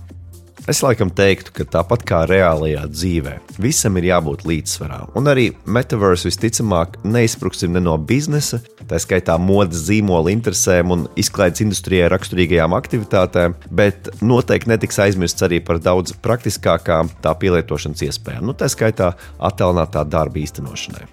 Es 0.65 0.79
laikam 0.81 1.11
teiktu, 1.13 1.53
ka 1.59 1.65
tāpat 1.69 2.07
kā 2.09 2.23
reālajā 2.25 2.87
dzīvē, 2.89 3.35
visam 3.61 3.99
ir 4.01 4.07
jābūt 4.09 4.47
līdzsvarā. 4.49 5.01
Un 5.19 5.29
arī 5.29 5.51
metaverse 5.69 6.25
visticamāk 6.25 6.97
neizpruksim 7.05 7.75
ne 7.75 7.83
no 7.85 7.99
biznesa, 8.01 8.63
tā 8.89 8.97
skaitā 9.03 9.37
modes 9.37 9.85
zīmola 9.91 10.33
interesēm 10.33 10.97
un 10.97 11.05
izklaides 11.21 11.61
industrijai 11.67 12.09
raksturīgajām 12.15 12.79
aktivitātēm, 12.81 13.59
bet 13.69 14.09
noteikti 14.25 14.73
netiks 14.73 15.03
aizmirsts 15.05 15.45
arī 15.45 15.61
par 15.61 15.85
daudz 15.85 16.17
praktiskākām 16.25 17.13
tā 17.21 17.37
pielietošanas 17.45 18.09
iespējām, 18.09 18.49
nu, 18.49 18.57
tā 18.57 18.73
skaitā 18.73 19.13
attēlinātā 19.37 20.09
darba 20.09 20.41
īstenošanai. 20.41 21.11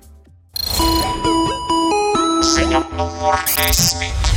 Ziņa 2.55 2.85
numur 2.95 3.49
10. 3.59 4.30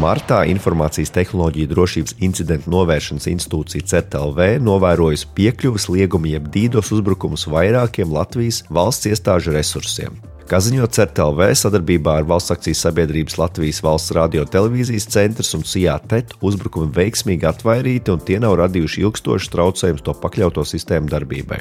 Martā 0.00 0.38
Informācijas 0.48 1.10
tehnoloģiju 1.12 1.68
drošības 1.68 2.14
incidentu 2.24 2.70
novēršanas 2.72 3.26
institūcija 3.28 3.84
CETLV 3.90 4.38
novērojusi 4.64 5.28
piekļuves 5.36 5.88
liegumu 5.92 6.30
jeb 6.30 6.46
dīdos 6.54 6.92
uzbrukumus 6.96 7.44
vairākiem 7.52 8.12
Latvijas 8.14 8.62
valsts 8.72 9.10
iestāžu 9.10 9.52
resursiem. 9.52 10.16
Kā 10.48 10.62
ziņo 10.64 10.88
CERTLV 10.96 11.44
sadarbībā 11.58 12.16
ar 12.22 12.26
valsts 12.28 12.54
akcijas 12.54 12.86
sabiedrības 12.86 13.36
Latvijas 13.40 13.82
valsts 13.84 14.16
radio 14.16 14.46
televīzijas 14.48 15.10
centrs 15.12 15.52
un 15.58 15.66
CIA 15.68 15.98
TET 16.08 16.34
uzbrukumi 16.40 16.88
veiksmīgi 16.96 17.48
atvairīti 17.52 18.16
un 18.16 18.24
tie 18.24 18.40
nav 18.42 18.56
radījuši 18.62 19.04
ilgstošus 19.04 19.52
traucējumus 19.52 20.08
to 20.08 20.16
pakļauto 20.24 20.64
sistēmu 20.72 21.12
darbībai. 21.12 21.60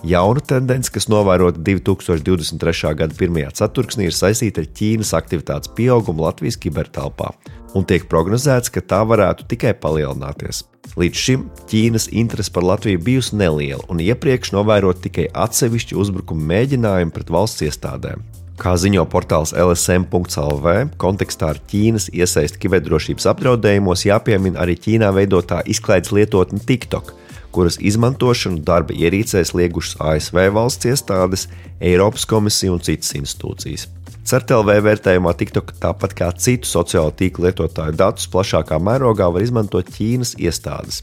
Jauna 0.00 0.40
tendence, 0.40 0.88
kas 0.88 1.10
novērota 1.12 1.60
2023. 1.60 2.94
gada 2.96 3.16
pirmajā 3.18 3.50
ceturksnī, 3.58 4.06
ir 4.08 4.16
saistīta 4.16 4.62
ar 4.62 4.68
Ķīnas 4.78 5.12
aktivitātes 5.18 5.72
pieaugumu 5.76 6.24
Latvijas 6.24 6.56
kibertelpā. 6.60 7.34
un 7.74 7.84
tiek 7.86 8.08
prognozēts, 8.10 8.66
ka 8.72 8.80
tā 8.82 8.98
varētu 9.06 9.44
tikai 9.46 9.76
palielināties. 9.78 10.64
Līdz 10.98 11.20
šim 11.24 11.44
Ķīnas 11.70 12.08
interese 12.10 12.50
par 12.50 12.64
Latviju 12.66 12.98
bijusi 12.98 13.36
neliela 13.36 13.84
un 13.88 14.00
iepriekš 14.02 14.50
novērot 14.56 14.98
tikai 15.04 15.28
atsevišķi 15.30 15.94
uzbrukumu 15.94 16.48
mēģinājumi 16.50 17.14
pret 17.14 17.30
valsts 17.30 17.62
iestādēm. 17.68 18.24
Kā 18.58 18.74
ziņo 18.76 19.06
portāls 19.06 19.54
LSM.CLV, 19.54 20.96
kontekstā 20.98 21.52
ar 21.54 21.62
Ķīnas 21.70 22.10
iesaisti 22.10 22.58
kiberdrošības 22.64 23.28
apdraudējumos 23.30 24.04
jāpiemina 24.08 24.64
arī 24.64 24.74
Ķīnā 24.80 25.12
veidotā 25.14 25.62
izklaides 25.70 26.10
lietotne 26.12 26.58
TikTok, 26.66 27.14
kuras 27.54 27.78
izmantošanu 27.80 28.62
darba 28.66 28.94
ierīcēs 28.96 29.54
liegušas 29.56 29.98
ASV 30.00 30.42
valsts 30.54 30.88
iestādes, 30.90 31.46
Eiropas 31.80 32.26
komisija 32.28 32.74
un 32.74 32.82
citas 32.84 33.14
institūcijas. 33.18 33.86
CERTLV 34.30 34.76
vērtējumā 34.84 35.32
TikTok, 35.34 35.72
tāpat 35.80 36.12
kā 36.18 36.28
citu 36.38 36.68
sociālo 36.68 37.10
tīklu 37.16 37.48
lietotāju 37.48 37.96
datus, 37.98 38.28
plašākā 38.30 38.78
mērogā 38.78 39.30
var 39.32 39.42
izmantot 39.42 39.88
Ķīnas 39.96 40.36
iestādes. 40.38 41.00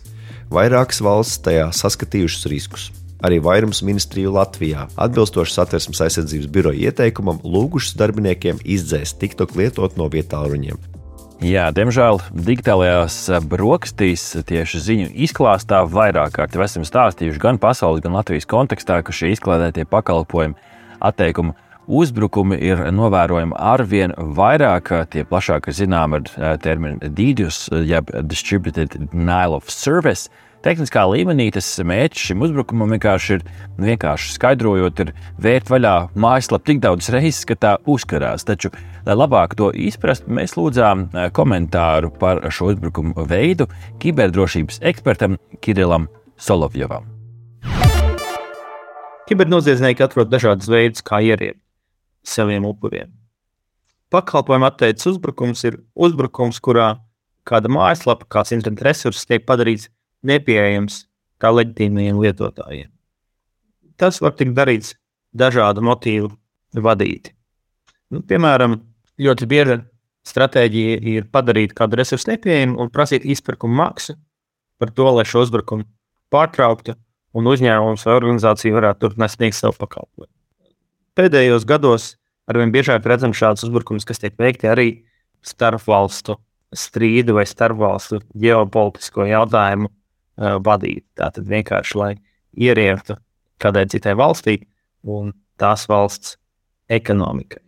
Vairākas 0.53 1.01
valsts 1.03 1.41
tajā 1.43 1.67
saskatījušas 1.75 2.47
riskus. 2.53 2.91
Arī 3.25 3.39
vairums 3.41 3.81
ministriju 3.81 4.35
Latvijā, 4.35 4.85
atbilstoši 4.95 5.55
satversmes 5.57 6.03
aizsardzības 6.05 6.51
biroja 6.53 6.91
ieteikumam, 6.91 7.41
lūgušas 7.41 7.97
darbiniekiem 7.97 8.61
izdzēst 8.61 9.17
TikTok 9.23 9.57
lietot 9.57 9.97
no 9.97 10.05
vietāluņiem. 10.13 10.96
Jā, 11.37 11.67
diemžēl 11.69 12.17
digitālajās 12.33 13.27
brokastīs 13.45 14.23
tieši 14.49 14.79
ziņu 14.81 15.09
izklāstā 15.21 15.83
vairāk 15.85 16.33
kārt 16.33 16.55
esam 16.65 16.81
stāstījuši 16.87 17.41
gan 17.43 17.59
pasaules, 17.61 18.01
gan 18.01 18.17
Latvijas 18.17 18.49
kontekstā, 18.49 19.03
ka 19.05 19.13
šie 19.13 19.35
izklādētie 19.35 19.85
pakalpojumi 19.85 20.57
atteikumi 20.97 21.53
uzbrukumi 21.87 22.57
ir 22.57 22.81
novērojami 22.89 23.53
arvien 23.53 24.15
vairāk. 24.17 24.89
Tie 25.13 25.27
plašāk 25.29 25.69
zinām 25.69 26.17
ar 26.17 26.25
eh, 26.25 26.57
terminu 26.57 26.97
DDoS, 27.05 27.67
jeb 27.85 28.09
Distributed 28.25 28.97
Denial 29.11 29.53
of 29.53 29.69
Service. 29.69 30.33
Tehniskā 30.67 31.05
līmenī 31.07 31.45
tas 31.55 31.63
mērķis 31.79 32.25
šim 32.27 32.41
uzbrukumam 32.43 32.91
vienkārši 32.91 33.37
ir 33.37 33.43
vienkārši 33.79 34.33
skaidrojot, 34.33 34.99
ir 34.99 35.13
vērt 35.39 35.69
vaļā 35.71 35.93
mājaslapu 36.19 36.67
tik 36.67 36.81
daudz 36.83 37.07
reizes, 37.13 37.45
ka 37.47 37.55
tā 37.55 37.71
uzkarās. 37.87 38.43
Taču, 38.43 38.73
lai 39.07 39.15
labāk 39.15 39.55
to 39.55 39.69
izprastu, 39.71 40.27
mēs 40.27 40.57
lūdzām 40.59 41.05
eh, 41.07 41.29
komentāru 41.31 42.11
par 42.19 42.43
šo 42.51 42.73
uzbrukumu 42.73 43.23
veidu 43.31 43.69
kiberdrošības 44.03 44.81
ekspertam 44.91 45.39
Kirillam 45.63 46.09
Solovjovam. 46.35 47.07
Kibernoziedznieki 49.31 50.03
atrod 50.03 50.35
dažādas 50.35 50.67
veidus, 50.67 50.99
kā 50.99 51.23
ieriet 51.23 51.61
saviem 52.27 52.67
upuriem. 52.67 53.15
Pakalpojuma 54.11 54.73
atteicis 54.75 55.15
uzbrukums 55.15 55.63
ir 55.63 55.79
uzbrukums, 55.95 56.59
kurā 56.59 56.97
kāda 57.47 57.71
mājaslapa, 57.71 58.27
kāds 58.27 58.51
interneta 58.51 58.91
resurss 58.91 59.23
tiek 59.31 59.47
padarīts 59.47 59.87
nepieejams 60.27 61.05
kā 61.41 61.51
leģitīmiem 61.53 62.19
lietotājiem. 62.21 62.89
Tas 63.97 64.21
var 64.21 64.35
tikt 64.37 64.55
darīts 64.57 64.93
dažādu 65.37 65.83
motīvu 65.85 66.31
vadīti. 66.83 67.33
Nu, 68.13 68.21
piemēram, 68.23 68.77
ļoti 69.19 69.47
bieža 69.49 69.81
stratēģija 70.27 70.99
ir 71.13 71.27
padarīt 71.31 71.73
kādu 71.77 71.99
resursu 71.99 72.31
nepieejamu 72.31 72.77
un 72.81 72.91
prasīt 72.93 73.25
izpirkuma 73.25 73.87
maksu 73.87 74.17
par 74.77 74.91
to, 74.93 75.07
lai 75.17 75.25
šo 75.27 75.43
uzbrukumu 75.45 75.87
pārtrauktu 76.33 76.95
un 77.37 77.49
uzņēmums 77.51 78.05
vai 78.07 78.15
organizācija 78.17 78.75
varētu 78.75 79.03
turpināt 79.03 79.33
sniegt 79.33 79.57
savu 79.57 79.77
pakalpojumu. 79.81 80.31
Pēdējos 81.17 81.65
gados 81.67 82.11
arvien 82.49 82.71
biežāk 82.73 83.05
redzam 83.09 83.33
šādus 83.35 83.65
uzbrukumus, 83.67 84.05
kas 84.07 84.21
tiek 84.21 84.35
veikti 84.39 84.69
arī 84.69 84.89
starpvalstu 85.45 86.37
strīdu 86.75 87.37
vai 87.37 87.45
starpvalstu 87.47 88.21
ģeopolitisko 88.37 89.25
jautājumu 89.29 89.89
uh, 90.37 90.57
vadīt. 90.63 91.05
Tātad 91.17 91.47
vienkārši, 91.49 91.97
lai 91.99 92.11
ieriektu 92.57 93.17
kādai 93.61 93.87
citai 93.89 94.15
valstī 94.17 94.59
un 95.03 95.33
tās 95.57 95.87
valsts 95.89 96.37
ekonomikai. 96.89 97.61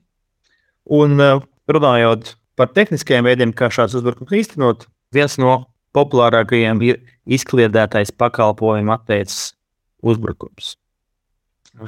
Un 0.90 1.18
uh, 1.20 1.42
runājot 1.70 2.36
par 2.60 2.72
tehniskajiem 2.76 3.28
veidiem, 3.28 3.54
kā 3.56 3.70
šāds 3.74 3.96
uzbrukums 3.98 4.36
īstenot, 4.36 4.88
viens 5.16 5.38
no 5.42 5.70
populārākajiem 5.96 6.82
ir 6.86 7.00
izkliedētais 7.30 8.12
pakalpojumu 8.20 8.94
atteicis 8.94 9.54
uzbrukums. 10.06 10.76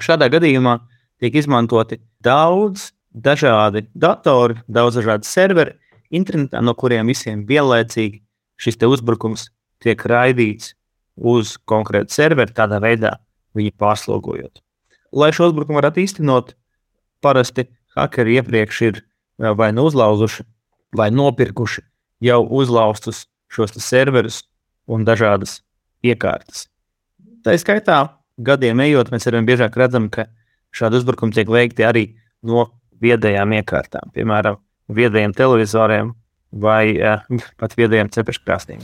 Šādā 0.02 0.30
gadījumā 0.32 0.78
tiek 1.22 1.36
izmantoti 1.42 2.00
daudz 2.24 2.92
dažādi 3.12 3.86
datori, 3.94 4.60
daudz 4.68 5.00
dažādi 5.00 5.28
serveri 5.28 5.76
internetā, 6.12 6.62
no 6.64 6.74
kuriem 6.78 7.10
visiem 7.12 7.44
vienlaicīgi 7.48 8.22
šis 8.62 8.80
uzbrukums 8.88 9.50
tiek 9.84 10.06
raidīts 10.08 10.74
uz 11.18 11.56
konkrētu 11.70 12.14
serveri, 12.14 12.54
tādā 12.56 12.80
veidā 12.82 13.16
viņu 13.58 13.74
pārslogojot. 13.82 14.62
Lai 15.12 15.32
šo 15.36 15.50
uzbrukumu 15.52 15.82
varētu 15.82 16.04
īstenot, 16.06 16.54
parasti 17.22 17.68
hakeri 17.98 18.40
iepriekš 18.40 18.82
ir 18.88 19.02
vai 19.58 19.72
nu 19.76 19.86
uzlauzuši, 19.90 20.46
vai 20.96 21.10
nopirkuši 21.12 21.84
jau 22.22 22.42
uzlaustus 22.62 23.26
šos 23.52 23.76
serverus 23.84 24.44
un 24.88 25.06
dažādas 25.08 25.60
iekārtas. 26.06 26.68
Tā 27.44 27.58
skaitā, 27.58 27.98
gadiem 28.38 28.84
ejot, 28.86 29.12
mēs 29.12 29.28
arvien 29.28 29.48
biežāk 29.48 29.76
redzam, 29.82 30.10
ka 30.14 30.28
šādi 30.76 31.02
uzbrukumi 31.02 31.36
tiek 31.36 31.50
veikti 31.52 31.88
arī 31.88 32.06
no 32.46 32.70
viedajām 33.02 33.58
iekārtām, 33.60 34.14
piemēram, 34.16 34.62
viedajiem 34.92 35.34
televizoriem 35.36 36.14
vai 36.52 36.98
uh, 37.00 37.24
pat 37.60 37.78
viedajiem 37.80 38.12
cepeškrāstīm. 38.14 38.84